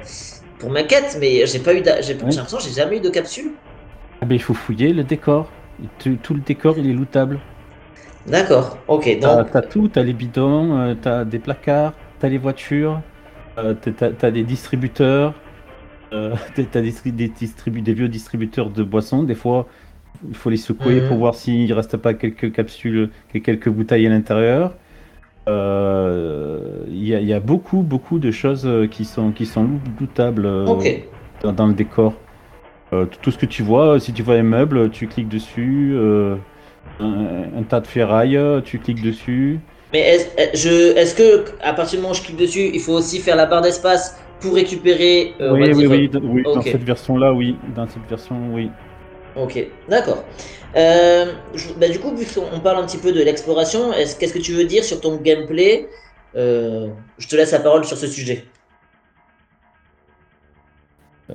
pour 0.59 0.69
ma 0.69 0.83
quête, 0.83 1.17
mais 1.19 1.45
j'ai 1.45 1.59
pas 1.59 1.73
eu 1.73 1.83
j'ai 2.01 2.13
l'impression 2.13 2.57
que 2.57 2.63
j'ai 2.63 2.71
jamais 2.71 2.97
eu 2.97 3.01
de 3.01 3.09
capsule. 3.09 3.51
Ah 4.21 4.25
il 4.29 4.41
faut 4.41 4.53
fouiller 4.53 4.93
le 4.93 5.03
décor. 5.03 5.49
Tout, 5.99 6.33
le 6.33 6.39
décor 6.39 6.75
il 6.77 6.89
est 6.89 6.93
lootable. 6.93 7.39
D'accord, 8.27 8.77
ok. 8.87 9.19
Donc... 9.19 9.51
T'as 9.51 9.61
tout, 9.61 9.87
t'as 9.87 10.03
les 10.03 10.13
bidons, 10.13 10.77
euh, 10.77 10.95
t'as 10.99 11.25
des 11.25 11.39
placards, 11.39 11.93
t'as 12.19 12.29
les 12.29 12.37
voitures, 12.37 13.01
t'as 13.55 14.31
des 14.31 14.43
distributeurs, 14.43 15.33
t'as 16.11 16.81
des, 16.81 16.93
des, 17.11 17.31
des 17.31 17.93
vieux 17.93 18.07
distributeurs 18.07 18.69
de 18.69 18.83
boissons. 18.83 19.23
Des 19.23 19.35
fois, 19.35 19.67
il 20.27 20.35
faut 20.35 20.49
les 20.49 20.57
secouer 20.57 21.01
pour 21.01 21.15
mhm. 21.15 21.19
voir 21.19 21.35
s'il 21.35 21.67
ne 21.67 21.73
reste 21.73 21.97
pas 21.97 22.13
quelques 22.13 22.51
capsules, 22.51 23.09
quelques 23.43 23.69
bouteilles 23.69 24.07
à 24.07 24.09
l'intérieur. 24.09 24.73
Euh, 25.49 26.85
il 26.87 27.03
y, 27.03 27.33
a 27.33 27.39
beaucoup, 27.41 27.81
beaucoup 27.81 28.19
de 28.19 28.31
choses 28.31 28.65
euh, 28.65 28.87
qui 28.87 29.03
sont, 29.03 29.31
qui 29.31 29.45
sont 29.45 29.67
lootables 29.99 30.45
euh, 30.45 30.65
dans, 31.43 31.67
le 31.67 31.73
décor. 31.73 32.13
tout 33.21 33.31
ce 33.31 33.37
que 33.37 33.45
tu 33.45 33.61
vois, 33.61 33.99
si 33.99 34.13
tu 34.13 34.23
vois 34.23 34.35
un 34.35 34.43
meuble, 34.43 34.89
tu 34.89 35.07
cliques 35.07 35.27
dessus. 35.27 35.97
Un, 37.03 37.63
tas 37.63 37.79
de 37.81 37.87
ferraille, 37.87 38.39
tu 38.63 38.79
cliques 38.79 39.01
dessus. 39.01 39.59
Mais 39.91 39.99
est-ce 39.99 40.65
est 40.67 41.17
que 41.17 41.45
à 41.61 41.73
partir 41.73 41.97
du 41.97 42.01
moment 42.01 42.13
où 42.13 42.17
je 42.17 42.23
clique 42.23 42.37
dessus, 42.37 42.71
il 42.73 42.79
faut 42.79 42.93
aussi 42.93 43.19
faire 43.19 43.35
la 43.35 43.45
barre 43.45 43.61
d'espace 43.61 44.19
pour 44.39 44.55
récupérer 44.55 45.33
Oui, 45.39 45.71
oui, 45.73 45.85
oui, 45.87 46.09
oui, 46.21 46.43
dans 46.43 46.61
cette 46.61 46.83
version-là, 46.83 47.33
oui. 47.33 47.55
Dans 47.75 47.87
cette 47.87 48.07
version, 48.09 48.35
oui. 48.53 48.69
Ok, 49.35 49.67
d'accord. 49.89 50.23
Euh, 50.75 51.33
bah, 51.77 51.89
du 51.89 51.99
coup, 51.99 52.15
vu 52.15 52.25
qu'on 52.25 52.59
parle 52.59 52.83
un 52.83 52.85
petit 52.85 52.97
peu 52.97 53.11
de 53.11 53.21
l'exploration, 53.21 53.91
qu'est-ce 53.91 54.33
que 54.33 54.39
tu 54.39 54.53
veux 54.53 54.65
dire 54.65 54.83
sur 54.83 55.01
ton 55.01 55.17
gameplay? 55.17 55.87
Euh, 56.35 56.89
Je 57.17 57.27
te 57.27 57.35
laisse 57.35 57.51
la 57.51 57.59
parole 57.59 57.85
sur 57.85 57.97
ce 57.97 58.07
sujet. 58.07 58.45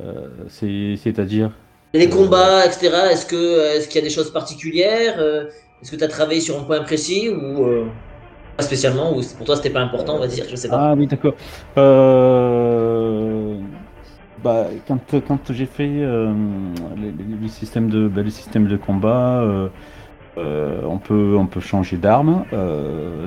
Euh, 0.00 0.28
c'est-à-dire? 0.48 1.50
Les 1.94 2.08
combats, 2.08 2.66
etc. 2.66 2.90
Est-ce 3.10 3.26
qu'il 3.26 3.38
est 3.38 3.94
y 3.94 3.98
a 3.98 4.02
des 4.02 4.10
choses 4.10 4.32
particulières 4.32 5.18
Est-ce 5.80 5.90
que 5.90 5.96
tu 5.96 6.04
as 6.04 6.08
travaillé 6.08 6.40
sur 6.40 6.58
un 6.58 6.64
point 6.64 6.82
précis 6.82 7.30
ou 7.30 7.66
pas 8.56 8.62
spécialement 8.62 9.16
Ou 9.16 9.22
pour 9.36 9.46
toi, 9.46 9.56
c'était 9.56 9.70
pas 9.70 9.80
important, 9.80 10.16
on 10.16 10.18
va 10.18 10.26
dire 10.26 10.44
Je 10.50 10.56
sais 10.56 10.68
pas. 10.68 10.90
Ah 10.90 10.94
oui, 10.94 11.06
d'accord. 11.06 11.34
Bah, 14.42 14.66
quand, 14.86 15.00
quand 15.26 15.52
j'ai 15.52 15.66
fait 15.66 15.88
euh, 15.88 16.32
le, 16.96 17.48
système 17.48 17.90
de, 17.90 18.06
bah, 18.06 18.22
le 18.22 18.30
système 18.30 18.68
de 18.68 18.76
combat, 18.76 19.40
euh, 19.40 19.68
euh, 20.36 20.80
on, 20.84 20.98
peut, 20.98 21.34
on 21.36 21.46
peut 21.46 21.60
changer 21.60 21.96
d'arme. 21.96 22.44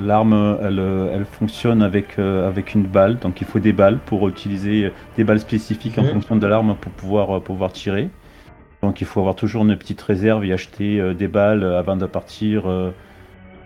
L'arme, 0.03 0.57
elle, 0.61 0.81
elle, 1.13 1.25
fonctionne 1.25 1.81
avec, 1.81 2.17
avec 2.17 2.73
une 2.75 2.83
balle, 2.83 3.19
donc 3.19 3.41
il 3.41 3.47
faut 3.47 3.59
des 3.59 3.73
balles 3.73 3.99
pour 4.05 4.27
utiliser 4.29 4.91
des 5.17 5.23
balles 5.23 5.41
spécifiques 5.41 5.97
en 5.97 6.03
mhm. 6.03 6.13
fonction 6.13 6.35
de 6.37 6.47
l'arme 6.47 6.75
pour 6.79 6.91
pouvoir, 6.93 7.41
pouvoir 7.41 7.73
tirer. 7.73 8.09
Donc 8.81 9.01
il 9.01 9.07
faut 9.07 9.19
avoir 9.19 9.35
toujours 9.35 9.63
une 9.63 9.75
petite 9.75 10.01
réserve 10.01 10.43
et 10.45 10.53
acheter 10.53 11.13
des 11.13 11.27
balles 11.27 11.63
avant 11.63 11.95
de 11.95 12.05
partir 12.05 12.63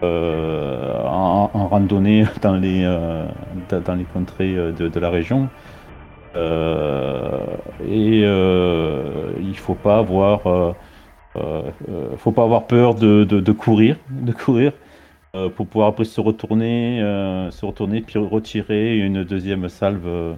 en, 0.01 1.49
randonnée 1.53 2.25
dans 2.41 2.55
les, 2.55 2.83
dans 3.69 3.95
les 3.95 4.03
contrées 4.03 4.53
de, 4.53 4.99
la 4.99 5.09
région. 5.09 5.49
Euh, 6.35 7.39
et 7.87 8.21
euh, 8.25 9.31
il 9.39 9.57
faut 9.57 9.75
pas 9.75 9.99
avoir, 9.99 10.47
euh, 10.47 10.73
faut 12.17 12.31
pas 12.31 12.43
avoir 12.43 12.67
peur 12.67 12.95
de, 12.95 13.23
de, 13.23 13.51
courir, 13.51 13.95
de 14.09 14.31
courir 14.31 14.73
pour 15.55 15.67
pouvoir 15.67 15.89
après 15.89 16.05
se 16.05 16.21
retourner, 16.21 16.99
se 17.51 17.65
retirer 17.65 18.97
une 18.97 19.23
deuxième 19.23 19.69
salve. 19.69 20.35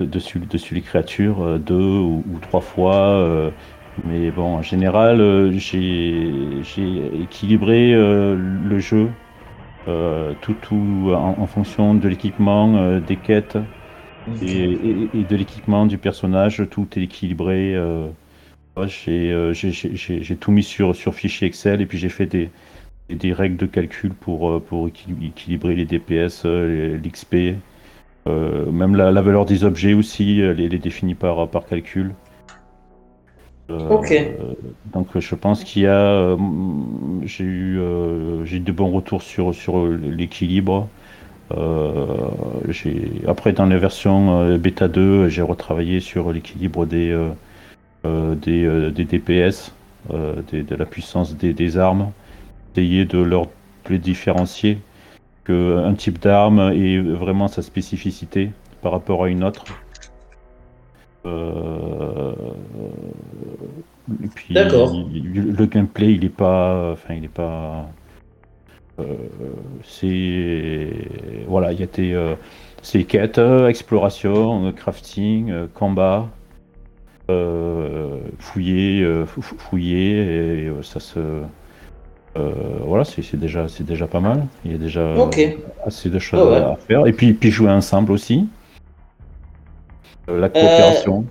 Dessus, 0.00 0.40
dessus 0.40 0.74
les 0.74 0.80
créatures 0.80 1.58
deux 1.58 1.74
ou, 1.74 2.22
trois 2.42 2.60
fois. 2.60 3.52
mais 4.04 4.30
bon, 4.30 4.56
en 4.56 4.62
général, 4.62 5.52
j'ai 5.52 6.32
équilibré 7.22 7.92
le 7.92 8.78
jeu 8.78 9.08
tout, 10.40 10.54
tout 10.62 11.12
en, 11.14 11.46
fonction 11.46 11.94
de 11.94 12.08
l'équipement, 12.08 12.98
des 13.00 13.16
quêtes 13.16 13.58
et, 14.42 15.24
de 15.28 15.36
l'équipement 15.36 15.86
du 15.86 15.98
personnage, 15.98 16.62
tout 16.70 16.86
est 16.96 17.02
équilibré. 17.02 17.76
j'ai 18.86 20.36
tout 20.38 20.52
mis 20.52 20.62
sur, 20.62 20.94
sur 20.94 21.14
fichier 21.14 21.46
Excel 21.46 21.80
et 21.80 21.86
puis 21.86 21.98
j'ai 21.98 22.08
fait 22.08 22.26
des, 22.26 22.50
des 23.08 23.32
règles 23.32 23.56
de 23.56 23.66
calcul 23.66 24.12
pour, 24.12 24.62
pour 24.62 24.88
équilibrer 24.88 25.74
les 25.74 25.84
DPS, 25.84 26.44
l'XP. 26.44 27.56
Même 28.70 28.96
la, 28.96 29.22
valeur 29.22 29.44
des 29.44 29.64
objets 29.64 29.94
aussi, 29.94 30.40
elle, 30.40 30.60
est 30.60 30.78
définie 30.78 31.14
par, 31.14 31.48
par 31.48 31.66
calcul. 31.66 32.14
Euh, 33.70 33.88
ok. 33.90 34.14
donc 34.94 35.18
je 35.18 35.34
pense 35.34 35.62
qu'il 35.62 35.82
y 35.82 35.86
a, 35.86 36.00
euh, 36.00 36.36
j'ai 37.24 37.44
eu, 37.44 37.78
euh, 37.78 38.42
j'ai 38.46 38.60
de 38.60 38.72
bons 38.72 38.90
retours 38.90 39.20
sur 39.20 39.54
sur 39.54 39.86
l'équilibre. 39.86 40.88
après 43.26 43.52
dans 43.52 43.66
la 43.66 43.78
version 43.78 44.56
bêta 44.56 44.88
2, 44.88 45.28
j'ai 45.28 45.42
retravaillé 45.42 46.00
sur 46.00 46.32
l'équilibre 46.32 46.86
des, 46.86 47.14
des, 48.04 48.90
des 48.90 49.04
DPS, 49.04 49.74
de 50.10 50.74
la 50.74 50.86
puissance 50.86 51.36
des, 51.36 51.52
des 51.52 51.76
armes, 51.76 52.12
essayer 52.72 53.04
de 53.04 53.18
leur 53.18 53.46
de 53.86 53.90
les 53.90 53.98
différencier, 53.98 54.78
un 55.50 55.94
type 55.94 56.18
d'arme 56.20 56.72
ait 56.72 56.98
vraiment 56.98 57.48
sa 57.48 57.62
spécificité 57.62 58.50
par 58.82 58.92
rapport 58.92 59.24
à 59.24 59.28
une 59.28 59.44
autre. 59.44 59.64
Euh, 61.26 62.32
et 64.22 64.28
puis, 64.28 64.54
le 64.54 65.66
gameplay, 65.66 66.14
il 66.14 66.24
est 66.24 66.28
pas, 66.28 66.92
enfin, 66.92 67.14
il 67.14 67.24
est 67.24 67.28
pas. 67.28 67.88
Euh, 68.98 69.14
c'est 69.84 70.90
voilà, 71.46 71.72
il 71.72 71.80
y 71.80 71.82
a 71.82 71.86
des 71.86 72.12
euh, 72.14 72.34
c'est 72.82 73.04
quêtes, 73.04 73.38
exploration, 73.38 74.72
crafting, 74.72 75.68
combat, 75.74 76.28
fouiller, 78.38 79.24
fouiller, 79.26 80.66
et 80.66 80.72
ça 80.82 81.00
se 81.00 81.20
voilà, 82.84 83.04
c'est 83.04 83.36
déjà 83.36 83.68
c'est 83.68 83.84
déjà 83.84 84.06
pas 84.06 84.20
mal. 84.20 84.46
Il 84.64 84.72
y 84.72 84.74
a 84.74 84.78
déjà 84.78 85.14
assez 85.84 86.10
de 86.10 86.18
choses 86.18 86.54
à 86.54 86.76
faire. 86.86 87.06
Et 87.06 87.12
puis 87.12 87.32
puis 87.34 87.50
jouer 87.50 87.70
ensemble 87.70 88.12
aussi. 88.12 88.46
la 90.28 90.48
coopération. 90.48 91.24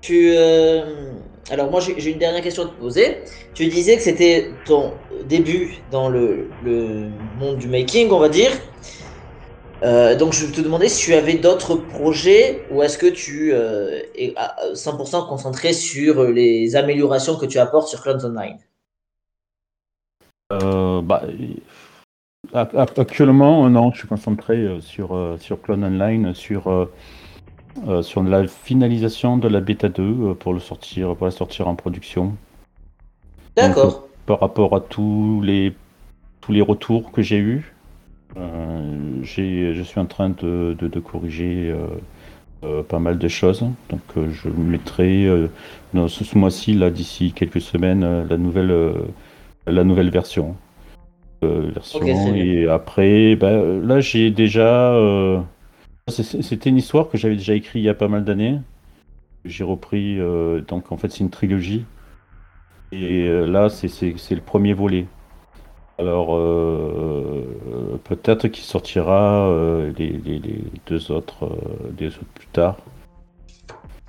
tu 0.00 0.36
alors 1.50 1.70
moi 1.70 1.80
j'ai 1.80 2.10
une 2.10 2.18
dernière 2.18 2.42
question 2.42 2.64
à 2.64 2.66
te 2.66 2.74
poser. 2.74 3.18
Tu 3.54 3.66
disais 3.66 3.96
que 3.96 4.02
c'était 4.02 4.50
ton 4.64 4.92
début 5.28 5.78
dans 5.90 6.08
le, 6.08 6.48
monde 7.38 7.58
du 7.58 7.68
making, 7.68 8.10
on 8.10 8.18
va 8.18 8.28
dire. 8.28 8.50
Euh, 9.82 10.16
donc 10.16 10.32
je 10.32 10.46
te 10.46 10.60
demandais 10.62 10.88
si 10.88 11.04
tu 11.04 11.14
avais 11.14 11.34
d'autres 11.34 11.76
projets 11.76 12.62
ou 12.70 12.82
est-ce 12.82 12.96
que 12.96 13.06
tu 13.06 13.52
euh, 13.52 14.00
es 14.16 14.32
à 14.36 14.56
100% 14.72 15.28
concentré 15.28 15.74
sur 15.74 16.24
les 16.24 16.76
améliorations 16.76 17.36
que 17.36 17.44
tu 17.44 17.58
apportes 17.58 17.88
sur 17.88 18.00
Clones 18.02 18.24
Online 18.24 18.56
euh, 18.56 18.75
bah, 20.50 21.22
Actuellement, 22.54 23.68
non, 23.68 23.90
je 23.92 23.98
suis 23.98 24.08
concentré 24.08 24.78
sur, 24.80 25.36
sur 25.40 25.60
Clone 25.60 25.84
Online, 25.84 26.34
sur 26.34 26.88
euh, 27.86 28.02
sur 28.02 28.22
la 28.22 28.46
finalisation 28.46 29.36
de 29.36 29.48
la 29.48 29.60
bêta 29.60 29.90
2 29.90 30.02
euh, 30.02 30.34
pour 30.34 30.54
le 30.54 30.60
sortir, 30.60 31.14
pour 31.14 31.26
la 31.26 31.30
sortir 31.30 31.68
en 31.68 31.74
production. 31.74 32.34
D'accord. 33.54 34.04
Euh, 34.04 34.08
par 34.24 34.40
rapport 34.40 34.74
à 34.74 34.80
tous 34.80 35.42
les 35.42 35.74
tous 36.40 36.52
les 36.52 36.62
retours 36.62 37.12
que 37.12 37.22
j'ai 37.22 37.38
eus, 37.38 37.74
je 38.36 39.82
suis 39.82 40.00
en 40.00 40.06
train 40.06 40.30
de, 40.30 40.76
de, 40.78 41.00
corriger 41.00 41.74
pas 42.88 42.98
mal 42.98 43.18
de 43.18 43.28
choses. 43.28 43.64
Donc 43.88 44.00
je 44.16 44.48
mettrai 44.48 45.28
dans 45.94 46.08
ce 46.08 46.38
mois-ci, 46.38 46.74
là 46.74 46.90
d'ici 46.90 47.32
quelques 47.32 47.60
semaines, 47.60 48.26
la 48.28 48.36
nouvelle 48.36 48.94
la 49.66 49.84
nouvelle 49.84 50.10
version. 50.10 50.56
version 51.42 52.34
et 52.34 52.68
après, 52.68 53.36
ben, 53.36 53.80
là 53.82 54.00
j'ai 54.00 54.30
déjà 54.30 54.94
c'était 56.08 56.70
une 56.70 56.76
histoire 56.76 57.08
que 57.08 57.18
j'avais 57.18 57.34
déjà 57.34 57.54
écrite 57.54 57.82
il 57.82 57.84
y 57.84 57.88
a 57.88 57.94
pas 57.94 58.06
mal 58.06 58.24
d'années. 58.24 58.60
J'ai 59.44 59.64
repris, 59.64 60.20
euh, 60.20 60.60
donc 60.60 60.92
en 60.92 60.96
fait 60.96 61.10
c'est 61.10 61.20
une 61.20 61.30
trilogie. 61.30 61.84
Et 62.92 63.26
euh, 63.26 63.44
là 63.44 63.68
c'est 63.68 63.90
le 64.30 64.40
premier 64.40 64.72
volet. 64.72 65.06
Alors 65.98 66.36
euh, 66.36 68.00
peut-être 68.04 68.48
qu'il 68.48 68.62
sortira 68.62 69.50
les, 69.98 70.12
les, 70.12 70.60
deux 70.86 71.10
autres, 71.10 71.58
des 71.90 72.08
autres 72.08 72.32
plus 72.34 72.48
tard. 72.48 72.76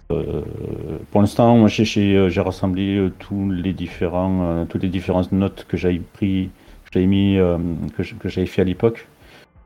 Pour 0.08 1.22
l'instant, 1.22 1.58
moi 1.58 1.68
j'ai 1.68 2.42
rassemblé 2.42 3.10
tous 3.20 3.52
les 3.52 3.74
différents, 3.74 4.66
toutes 4.70 4.84
les 4.84 4.90
différentes 4.90 5.32
notes 5.32 5.66
que 5.68 5.78
j'avais 5.78 6.00
pris, 6.00 6.50
que 6.86 6.92
j'avais 6.94 7.08
mis, 7.08 7.38
que 7.98 8.30
j'avais 8.30 8.48
fait 8.48 8.62
à 8.62 8.66
l'époque. 8.66 9.08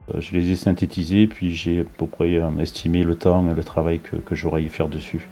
Euh, 0.09 0.21
je 0.21 0.33
les 0.33 0.51
ai 0.51 0.55
synthétisés, 0.55 1.27
puis 1.27 1.53
j'ai 1.53 1.81
à 1.81 1.83
peu 1.83 2.07
près 2.07 2.37
euh, 2.37 2.49
estimé 2.59 3.03
le 3.03 3.15
temps 3.15 3.49
et 3.49 3.53
le 3.53 3.63
travail 3.63 3.99
que, 3.99 4.15
que 4.15 4.35
j'aurais 4.35 4.65
à 4.65 4.69
faire 4.69 4.87
dessus. 4.87 5.27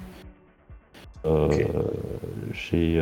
Euh, 1.26 1.50
j'ai 2.54 3.02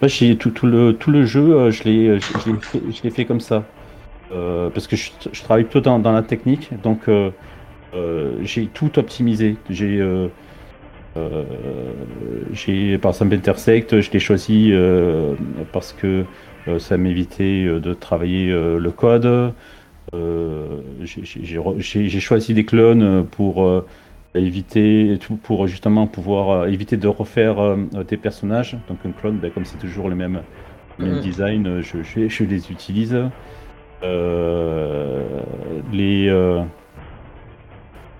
bah, 0.00 0.06
tout, 0.38 0.50
tout, 0.50 0.66
le, 0.66 0.92
tout 0.92 1.10
le 1.10 1.24
jeu, 1.24 1.70
je 1.70 1.82
l'ai 1.84 2.20
fait, 2.20 3.10
fait, 3.10 3.24
comme 3.24 3.40
ça. 3.40 3.64
parce 4.30 4.86
que 4.86 4.94
je, 4.94 5.10
travaille 5.42 5.64
plutôt 5.64 5.80
dans, 5.80 5.98
dans, 5.98 6.12
la 6.12 6.22
technique, 6.22 6.70
donc 6.82 7.10
j'ai 8.42 8.66
tout 8.66 8.96
optimisé. 8.98 9.56
J'ai 9.70 10.00
j'ai 12.52 12.98
par 12.98 13.10
exemple 13.10 13.34
Intersect, 13.34 14.00
je 14.00 14.10
l'ai 14.10 14.20
choisi 14.20 14.72
parce 15.72 15.92
que 15.92 16.24
ça 16.78 16.96
m'évitait 16.96 17.64
de 17.64 17.94
travailler 17.94 18.50
le 18.50 18.90
code. 18.90 19.52
Euh, 20.14 20.80
j'ai 21.00 22.20
choisi 22.20 22.54
des 22.54 22.64
clones 22.64 23.26
pour 23.26 23.64
euh, 23.64 23.86
éviter 24.34 25.18
pour 25.42 25.66
justement 25.66 26.06
pouvoir 26.06 26.50
euh, 26.50 26.66
éviter 26.68 26.96
de 26.96 27.08
refaire 27.08 27.76
des 28.08 28.16
personnages. 28.16 28.76
Donc 28.88 28.98
un 29.06 29.10
clone, 29.10 29.38
ben, 29.38 29.50
comme 29.50 29.64
c'est 29.64 29.78
toujours 29.78 30.08
le 30.08 30.14
même, 30.14 30.42
même 30.98 31.20
design, 31.20 31.82
je, 31.82 32.02
je, 32.02 32.44
les 32.44 32.70
utilise. 32.70 33.16
les, 35.92 36.62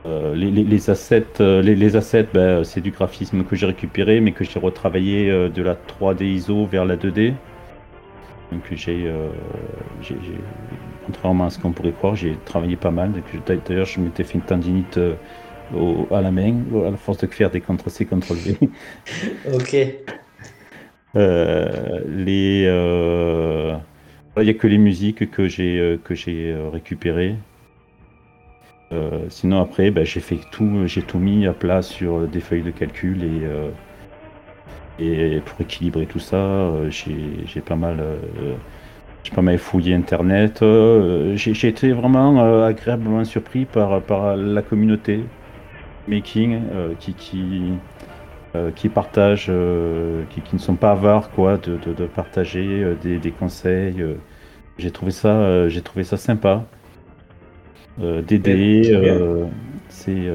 les, 0.04 0.50
les, 0.50 0.90
assets, 0.90 1.26
les, 1.40 1.74
les 1.74 1.96
assets 1.96 2.28
ben, 2.32 2.64
c'est 2.64 2.80
du 2.80 2.90
graphisme 2.90 3.44
que 3.44 3.56
j'ai 3.56 3.66
récupéré, 3.66 4.20
mais 4.20 4.32
que 4.32 4.44
j'ai 4.44 4.58
retravaillé 4.58 5.28
de 5.50 5.62
la 5.62 5.74
3D 5.74 6.24
ISO 6.24 6.66
vers 6.66 6.84
la 6.84 6.96
2D. 6.96 7.34
Donc 8.50 8.62
j'ai, 8.72 9.12
contrairement 11.08 11.46
à 11.46 11.50
ce 11.50 11.58
qu'on 11.58 11.72
pourrait 11.72 11.92
croire, 11.92 12.16
j'ai 12.16 12.37
travaillé 12.44 12.76
pas 12.76 12.90
mal. 12.90 13.12
D'ailleurs, 13.46 13.87
je 13.87 14.00
m'étais 14.00 14.24
fait 14.24 14.34
une 14.34 14.42
tendinite 14.42 14.98
euh, 14.98 15.14
à 16.11 16.20
la 16.20 16.30
main, 16.30 16.54
à 16.87 16.90
la 16.90 16.96
force 16.96 17.18
de 17.18 17.26
faire 17.26 17.50
des 17.50 17.61
CTRL-C, 17.61 18.04
CTRL-V. 18.06 18.58
ok. 19.54 19.76
Euh, 21.16 22.00
les, 22.06 22.64
euh, 22.66 23.76
il 24.37 24.42
n'y 24.42 24.50
a 24.50 24.54
que 24.54 24.66
les 24.66 24.78
musiques 24.78 25.30
que 25.30 25.48
j'ai 25.48 25.98
que 26.04 26.14
j'ai 26.14 26.54
récupérées. 26.72 27.37
Sinon 29.29 29.61
après, 29.61 29.90
ben, 29.90 30.05
j'ai 30.05 30.20
fait 30.20 30.38
tout, 30.51 30.87
j'ai 30.87 31.03
tout 31.03 31.18
mis 31.18 31.46
à 31.46 31.53
plat 31.53 31.83
sur 31.83 32.27
des 32.27 32.40
feuilles 32.40 32.62
de 32.62 32.70
calcul 32.70 33.24
et 33.24 33.46
et 35.01 35.40
pour 35.44 35.61
équilibrer 35.61 36.07
tout 36.07 36.18
ça, 36.18 36.72
j'ai 36.90 37.61
pas 37.61 37.77
mal 37.77 38.03
fouillé 39.59 39.94
internet. 39.94 40.62
Euh, 40.62 41.37
j'ai 41.37 41.68
été 41.68 41.92
vraiment 41.92 42.40
euh, 42.40 42.66
agréablement 42.66 43.24
surpris 43.24 43.64
par, 43.64 44.01
la 44.37 44.62
communauté 44.62 45.24
making 46.07 46.61
euh, 46.72 46.94
qui, 46.98 47.14
qui, 47.14 47.72
qui 48.74 48.88
partagent, 48.88 49.53
qui, 50.31 50.55
ne 50.55 50.59
sont 50.59 50.74
pas 50.74 50.92
avares 50.92 51.31
quoi, 51.31 51.59
de, 51.59 52.07
partager 52.07 52.94
des, 53.03 53.18
des, 53.18 53.31
conseils. 53.31 54.03
j'ai 54.79 54.90
trouvé 54.90 55.12
ça, 55.12 55.68
j'ai 55.68 55.83
trouvé 55.83 56.03
ça 56.03 56.16
sympa 56.16 56.64
d'aider. 57.98 58.98
c'est 59.88 60.30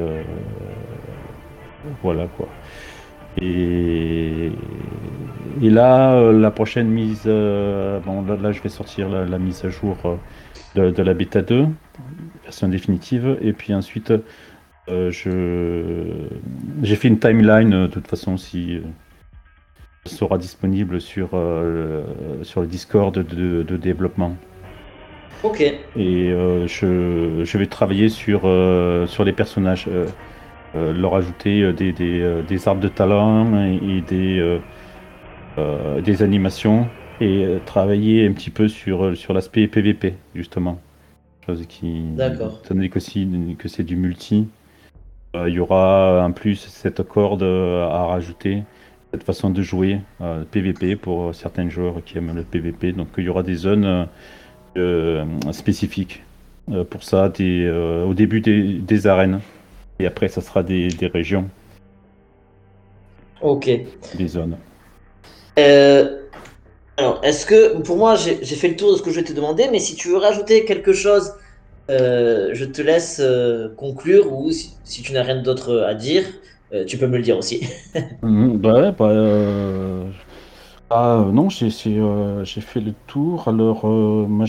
voilà 2.02 2.28
quoi. 2.38 2.48
Et, 3.42 4.52
et 5.62 5.70
là, 5.70 6.14
euh, 6.14 6.40
la 6.40 6.52
prochaine 6.52 6.88
mise, 6.88 7.24
euh, 7.26 8.00
bon, 8.00 8.22
là, 8.24 8.52
je 8.52 8.62
vais 8.62 8.70
sortir 8.70 9.10
la, 9.10 9.40
mise 9.40 9.66
à 9.66 9.70
jour 9.70 9.98
euh, 10.76 10.92
de, 10.92 11.04
la 11.04 11.14
bêta 11.14 11.42
2, 11.42 11.66
version 12.44 12.68
définitive, 12.68 13.38
et 13.42 13.54
puis 13.54 13.74
ensuite, 13.74 14.14
je, 14.88 16.04
j'ai 16.84 16.96
fait 16.96 17.08
une 17.08 17.20
timeline 17.20 17.70
de 17.70 17.88
toute 17.88 18.08
façon 18.08 18.38
si 18.38 18.82
sera 20.06 20.38
disponible 20.38 21.00
sur, 21.00 21.30
sur 22.42 22.62
le 22.62 22.68
Discord 22.68 23.18
de, 23.18 23.64
de 23.64 23.78
développement. 23.78 24.36
Ok. 25.44 25.60
Et 25.62 25.76
euh, 25.98 26.68
je, 26.68 27.44
je 27.44 27.58
vais 27.58 27.66
travailler 27.68 28.08
sur, 28.08 28.42
euh, 28.46 29.06
sur 29.08 29.26
les 29.26 29.34
personnages, 29.34 29.88
euh, 29.90 30.94
leur 30.94 31.16
ajouter 31.16 31.74
des, 31.74 31.92
des, 31.92 32.42
des 32.48 32.68
arbres 32.68 32.82
de 32.82 32.88
talent 32.88 33.54
et, 33.66 33.76
et 33.76 34.02
des, 34.02 34.40
euh, 34.40 34.60
euh, 35.58 36.02
des 36.02 36.24
animations 36.24 36.88
et 37.20 37.46
travailler 37.66 38.26
un 38.26 38.32
petit 38.32 38.50
peu 38.50 38.68
sur, 38.70 39.16
sur 39.18 39.34
l'aspect 39.34 39.68
PVP, 39.68 40.16
justement. 40.34 40.80
Chose 41.46 41.66
qui. 41.68 42.04
D'accord. 42.16 42.62
Donné 42.68 42.88
que, 42.88 43.00
c'est 43.00 43.84
du 43.84 43.98
multi, 43.98 44.48
il 45.36 45.54
y 45.54 45.60
aura 45.60 46.24
en 46.26 46.32
plus 46.32 46.56
cette 46.56 47.04
corde 47.04 47.44
à 47.44 48.06
rajouter, 48.06 48.64
cette 49.12 49.24
façon 49.24 49.50
de 49.50 49.62
jouer 49.62 50.00
PVP 50.52 50.96
pour 50.96 51.36
certains 51.36 51.70
joueurs 51.70 52.02
qui 52.04 52.18
aiment 52.18 52.34
le 52.34 52.44
PVP. 52.44 52.94
Donc 52.94 53.10
il 53.18 53.26
y 53.26 53.30
aura 53.30 53.44
des 53.44 53.56
zones 53.56 54.08
spécifiques 55.52 56.24
euh, 56.72 56.84
pour 56.84 57.04
ça, 57.04 57.30
des, 57.30 57.66
euh, 57.66 58.06
au 58.06 58.14
début 58.14 58.42
des, 58.42 58.80
des 58.80 59.08
arènes. 59.08 59.42
Et 60.00 60.06
après, 60.06 60.28
ça 60.30 60.42
sera 60.42 60.64
des, 60.64 60.94
des 60.94 61.08
régions, 61.08 61.50
Ok. 63.40 63.70
des 64.14 64.28
zones. 64.28 64.58
Euh, 65.60 66.18
alors, 66.98 67.22
est-ce 67.24 67.46
que, 67.46 67.82
pour 67.82 67.98
moi, 67.98 68.16
j'ai 68.16 68.44
fait 68.46 68.70
le 68.70 68.76
tour 68.76 68.92
de 68.94 68.98
ce 68.98 69.04
que 69.04 69.12
je 69.12 69.18
vais 69.18 69.26
te 69.26 69.34
demander, 69.34 69.70
mais 69.72 69.80
si 69.80 69.96
tu 69.96 70.10
veux 70.10 70.18
rajouter 70.18 70.66
quelque 70.66 70.94
chose, 70.94 71.34
euh, 71.92 72.52
je 72.54 72.66
te 72.66 72.82
laisse 72.82 73.20
euh, 73.22 73.70
conclure, 73.76 74.34
ou 74.34 74.52
si, 74.52 74.80
si 74.84 75.04
tu 75.04 75.14
n'as 75.14 75.24
rien 75.24 75.42
d'autre 75.42 75.82
à 75.88 75.96
dire, 75.96 76.26
euh, 76.74 76.86
tu 76.86 76.98
peux 76.98 77.08
me 77.08 77.18
le 77.18 77.24
dire 77.24 77.38
aussi. 77.38 77.68
Mhm, 78.24 78.58
bah 78.60 78.74
ouais, 78.82 78.92
bah, 78.94 79.10
euh, 79.10 80.10
ah, 80.96 81.26
non, 81.32 81.50
j'ai 81.50 81.70
j'ai, 81.70 81.98
euh, 82.00 82.46
j'ai 82.46 82.62
fait 82.62 82.80
le 82.80 82.94
tour. 83.08 83.48
Alors, 83.48 83.82
euh, 83.86 84.26
moi, 84.28 84.46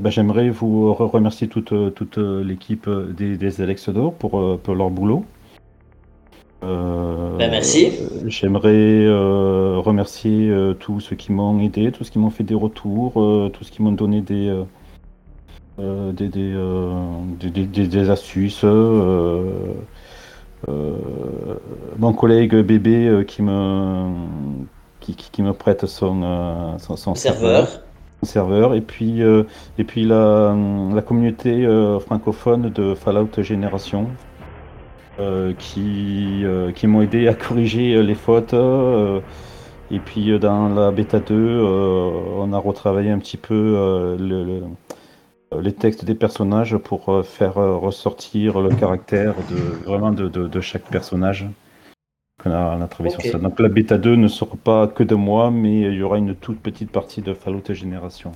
bah, 0.00 0.10
j'aimerais 0.10 0.50
vous 0.50 0.90
re- 0.92 1.08
remercier 1.08 1.48
toute, 1.48 1.72
euh, 1.72 1.90
toute 1.90 2.18
euh, 2.18 2.42
l'équipe 2.42 2.88
euh, 2.88 3.12
des, 3.12 3.36
des 3.36 3.60
Alex 3.60 3.88
d'Or 3.90 4.12
pour, 4.14 4.38
euh, 4.40 4.58
pour 4.62 4.74
leur 4.74 4.90
boulot. 4.90 5.24
Euh, 6.64 7.38
Bah, 7.38 7.48
merci. 7.48 7.86
euh, 7.86 8.28
J'aimerais 8.28 9.04
euh, 9.06 9.78
remercier 9.78 10.50
euh, 10.50 10.74
tous 10.74 11.00
ceux 11.00 11.16
qui 11.16 11.32
m'ont 11.32 11.60
aidé, 11.60 11.92
tous 11.92 12.04
ceux 12.04 12.10
qui 12.10 12.18
m'ont 12.18 12.30
fait 12.30 12.44
des 12.44 12.54
retours, 12.54 13.20
euh, 13.22 13.48
tous 13.52 13.64
ceux 13.64 13.70
qui 13.70 13.82
m'ont 13.82 13.92
donné 13.92 14.20
des, 14.22 14.48
euh, 14.48 14.64
euh, 15.78 16.12
des, 16.12 16.28
des, 16.28 16.52
euh, 16.54 16.90
des, 17.38 17.50
des- 17.50 17.66
des- 17.66 17.86
des 17.88 18.10
astuces. 18.10 18.62
euh, 18.64 19.74
euh, 20.68 20.96
mon 21.98 22.12
collègue 22.12 22.56
bébé 22.56 23.06
euh, 23.06 23.22
qui 23.22 23.42
me 23.42 24.10
qui, 25.06 25.14
qui- 25.14 25.30
qui 25.30 25.42
me 25.42 25.52
prête 25.52 25.86
son, 25.86 26.22
euh, 26.22 26.78
son, 26.78 26.96
son 26.96 27.14
Serveur. 27.14 27.68
serveur 28.22 28.74
et 28.74 28.80
puis 28.80 29.22
euh, 29.22 29.44
et 29.78 29.84
puis 29.84 30.04
la, 30.04 30.54
la 30.94 31.02
communauté 31.02 31.64
euh, 31.64 32.00
francophone 32.00 32.70
de 32.70 32.94
Fallout 32.94 33.30
Génération 33.38 34.08
euh, 35.20 35.52
qui 35.58 36.44
qui 36.74 36.86
m'ont 36.86 37.02
aidé 37.02 37.28
à 37.28 37.34
corriger 37.34 38.02
les 38.02 38.14
fautes 38.14 38.54
et 39.90 39.98
puis 40.00 40.38
dans 40.40 40.68
la 40.68 40.90
bêta 40.90 41.20
2 41.20 41.34
euh, 41.34 42.10
on 42.38 42.52
a 42.52 42.58
retravaillé 42.58 43.10
un 43.10 43.18
petit 43.18 43.36
peu 43.36 44.16
le- 44.18 44.44
le- 44.44 45.60
les 45.62 45.72
textes 45.72 46.04
des 46.04 46.16
personnages 46.16 46.76
pour 46.76 47.24
faire 47.24 47.54
ressortir 47.54 48.60
le 48.60 48.70
caractère 48.70 49.34
de 49.50 49.56
vraiment 49.88 50.10
de, 50.10 50.28
de- 50.28 50.48
de 50.48 50.60
chaque 50.60 50.82
personnage. 50.90 51.46
On 52.46 52.50
a, 52.52 52.76
on 52.78 52.82
a 52.82 52.86
travaillé 52.88 53.14
Ok. 53.16 53.22
sur 53.22 53.32
ça. 53.32 53.38
Donc 53.38 53.58
la 53.60 53.68
bêta 53.68 53.98
2 53.98 54.16
ne 54.16 54.28
sera 54.28 54.56
pas 54.62 54.86
que 54.86 55.02
de 55.02 55.14
moi, 55.14 55.50
mais 55.50 55.80
il 55.82 55.94
y 55.94 56.02
aura 56.02 56.18
une 56.18 56.34
toute 56.34 56.60
petite 56.60 56.90
partie 56.90 57.22
de 57.22 57.34
Fallout 57.34 57.62
Génération. 57.70 58.32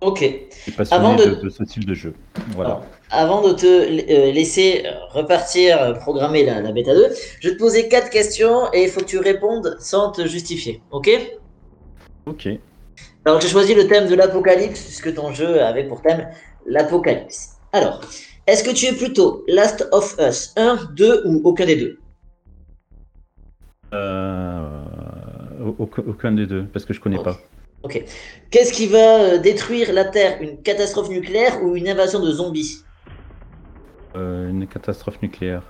Ok. 0.00 0.20
Je 0.50 0.56
suis 0.62 0.72
passionné 0.72 1.04
Avant 1.04 1.16
de- 1.16 1.24
de... 1.24 1.34
de 1.42 1.48
ce 1.48 1.62
type 1.64 1.84
de 1.86 1.94
jeu. 1.94 2.14
Voilà. 2.54 2.82
Avant 3.10 3.40
de 3.46 3.52
te 3.52 3.66
euh, 3.66 4.32
laisser 4.32 4.84
repartir 5.12 5.80
euh, 5.80 5.92
programmer 5.94 6.44
la, 6.44 6.60
la 6.60 6.72
bêta 6.72 6.94
2, 6.94 7.06
je 7.40 7.48
vais 7.48 7.54
te 7.54 7.58
poser 7.58 7.88
quatre 7.88 8.10
questions 8.10 8.70
et 8.72 8.82
il 8.84 8.88
faut 8.90 9.00
que 9.00 9.06
tu 9.06 9.18
répondes 9.18 9.76
sans 9.80 10.10
te 10.10 10.26
justifier. 10.26 10.82
Ok? 10.90 11.08
Ok. 12.26 12.48
Alors 13.24 13.40
j'ai 13.40 13.48
choisi 13.48 13.74
le 13.74 13.86
thème 13.86 14.08
de 14.08 14.14
l'apocalypse 14.14 14.82
puisque 14.82 15.14
ton 15.14 15.32
jeu 15.32 15.62
avait 15.62 15.84
pour 15.84 16.02
thème 16.02 16.26
l'apocalypse. 16.66 17.52
Alors, 17.72 18.00
est-ce 18.46 18.62
que 18.62 18.70
tu 18.74 18.86
es 18.86 18.92
plutôt 18.92 19.42
Last 19.48 19.88
of 19.92 20.16
Us 20.20 20.52
1, 20.56 20.90
2 20.94 21.22
ou 21.26 21.40
aucun 21.44 21.64
des 21.64 21.76
deux? 21.76 21.98
Aucun, 25.78 26.02
aucun 26.06 26.32
des 26.32 26.46
deux, 26.46 26.66
parce 26.66 26.84
que 26.84 26.92
je 26.92 27.00
connais 27.00 27.18
Ok. 27.18 27.24
pas. 27.24 27.40
Qu'est-ce 28.50 28.72
qui 28.72 28.86
va 28.86 29.20
euh, 29.20 29.38
détruire 29.38 29.92
la 29.92 30.04
Terre? 30.04 30.40
Une 30.40 30.62
catastrophe 30.62 31.10
nucléaire 31.10 31.62
ou 31.62 31.76
une 31.76 31.88
invasion 31.88 32.20
de 32.20 32.30
zombies? 32.30 32.78
Euh, 34.16 34.48
une 34.50 34.66
catastrophe 34.66 35.20
nucléaire. 35.22 35.62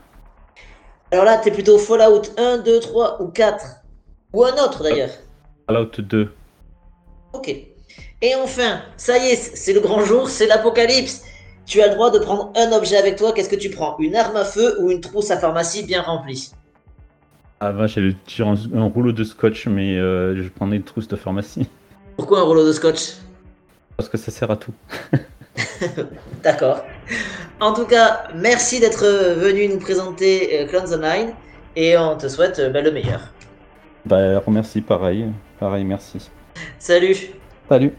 Alors 1.11 1.25
là, 1.25 1.39
t'es 1.39 1.51
plutôt 1.51 1.79
Fallout 1.79 2.23
1, 2.37 2.59
2, 2.59 2.81
3 2.81 3.23
ou 3.23 3.29
4 3.29 3.65
Ou 4.33 4.45
un 4.45 4.53
autre 4.65 4.83
d'ailleurs 4.83 5.11
Fallout 5.67 5.91
2. 5.99 6.31
Ok. 7.33 7.49
Et 7.49 8.35
enfin, 8.37 8.83
ça 8.97 9.19
y 9.19 9.31
est, 9.31 9.37
c'est 9.37 9.73
le 9.73 9.81
grand 9.81 10.05
jour, 10.05 10.29
c'est 10.31 10.47
l'apocalypse. 10.47 11.23
Tu 11.67 11.81
as 11.83 11.89
le 11.89 11.95
droit 11.95 12.11
de 12.11 12.19
prendre 12.19 12.53
un 12.57 12.73
objet 12.73 12.97
avec 12.97 13.17
toi. 13.17 13.33
Qu'est-ce 13.33 13.49
que 13.49 13.57
tu 13.57 13.71
prends? 13.71 13.97
Une 13.99 14.17
arme 14.17 14.37
à 14.37 14.45
feu 14.45 14.77
ou 14.81 14.91
une 14.91 15.01
trousse 15.01 15.31
à 15.31 15.39
pharmacie 15.39 15.83
bien 15.83 16.03
remplie? 16.03 16.51
J'avais 17.87 18.15
tiré 18.27 18.49
un, 18.49 18.57
un 18.75 18.85
rouleau 18.85 19.13
de 19.13 19.25
scotch, 19.25 19.67
mais 19.67 19.99
euh, 19.99 20.43
je 20.43 20.49
prenais 20.49 20.77
une 20.77 20.83
trousse 20.83 21.09
de 21.09 21.17
pharmacie. 21.17 21.69
Pourquoi 22.17 22.41
un 22.41 22.43
rouleau 22.43 22.67
de 22.67 22.73
scotch? 22.73 23.15
Parce 23.97 24.09
que 24.09 24.17
ça 24.17 24.31
sert 24.31 24.51
à 24.51 24.57
tout. 24.57 24.73
D'accord. 26.43 26.85
En 27.61 27.73
tout 27.73 27.87
cas, 27.87 28.25
merci 28.35 28.81
d'être 28.81 29.05
venu 29.37 29.69
nous 29.69 29.79
présenter 29.79 30.61
euh, 30.61 30.67
Clones 30.67 30.93
Online 30.93 31.33
et 31.77 31.97
on 31.97 32.17
te 32.17 32.29
souhaite 32.29 32.59
euh, 32.59 32.71
bah, 32.71 32.81
le 32.81 32.91
meilleur. 32.91 33.21
Bah, 34.05 34.39
remercie, 34.41 34.81
pareil. 34.81 35.27
Pareil, 35.59 35.85
merci. 35.85 36.31
Salut 36.79 37.17
Salut. 37.69 37.93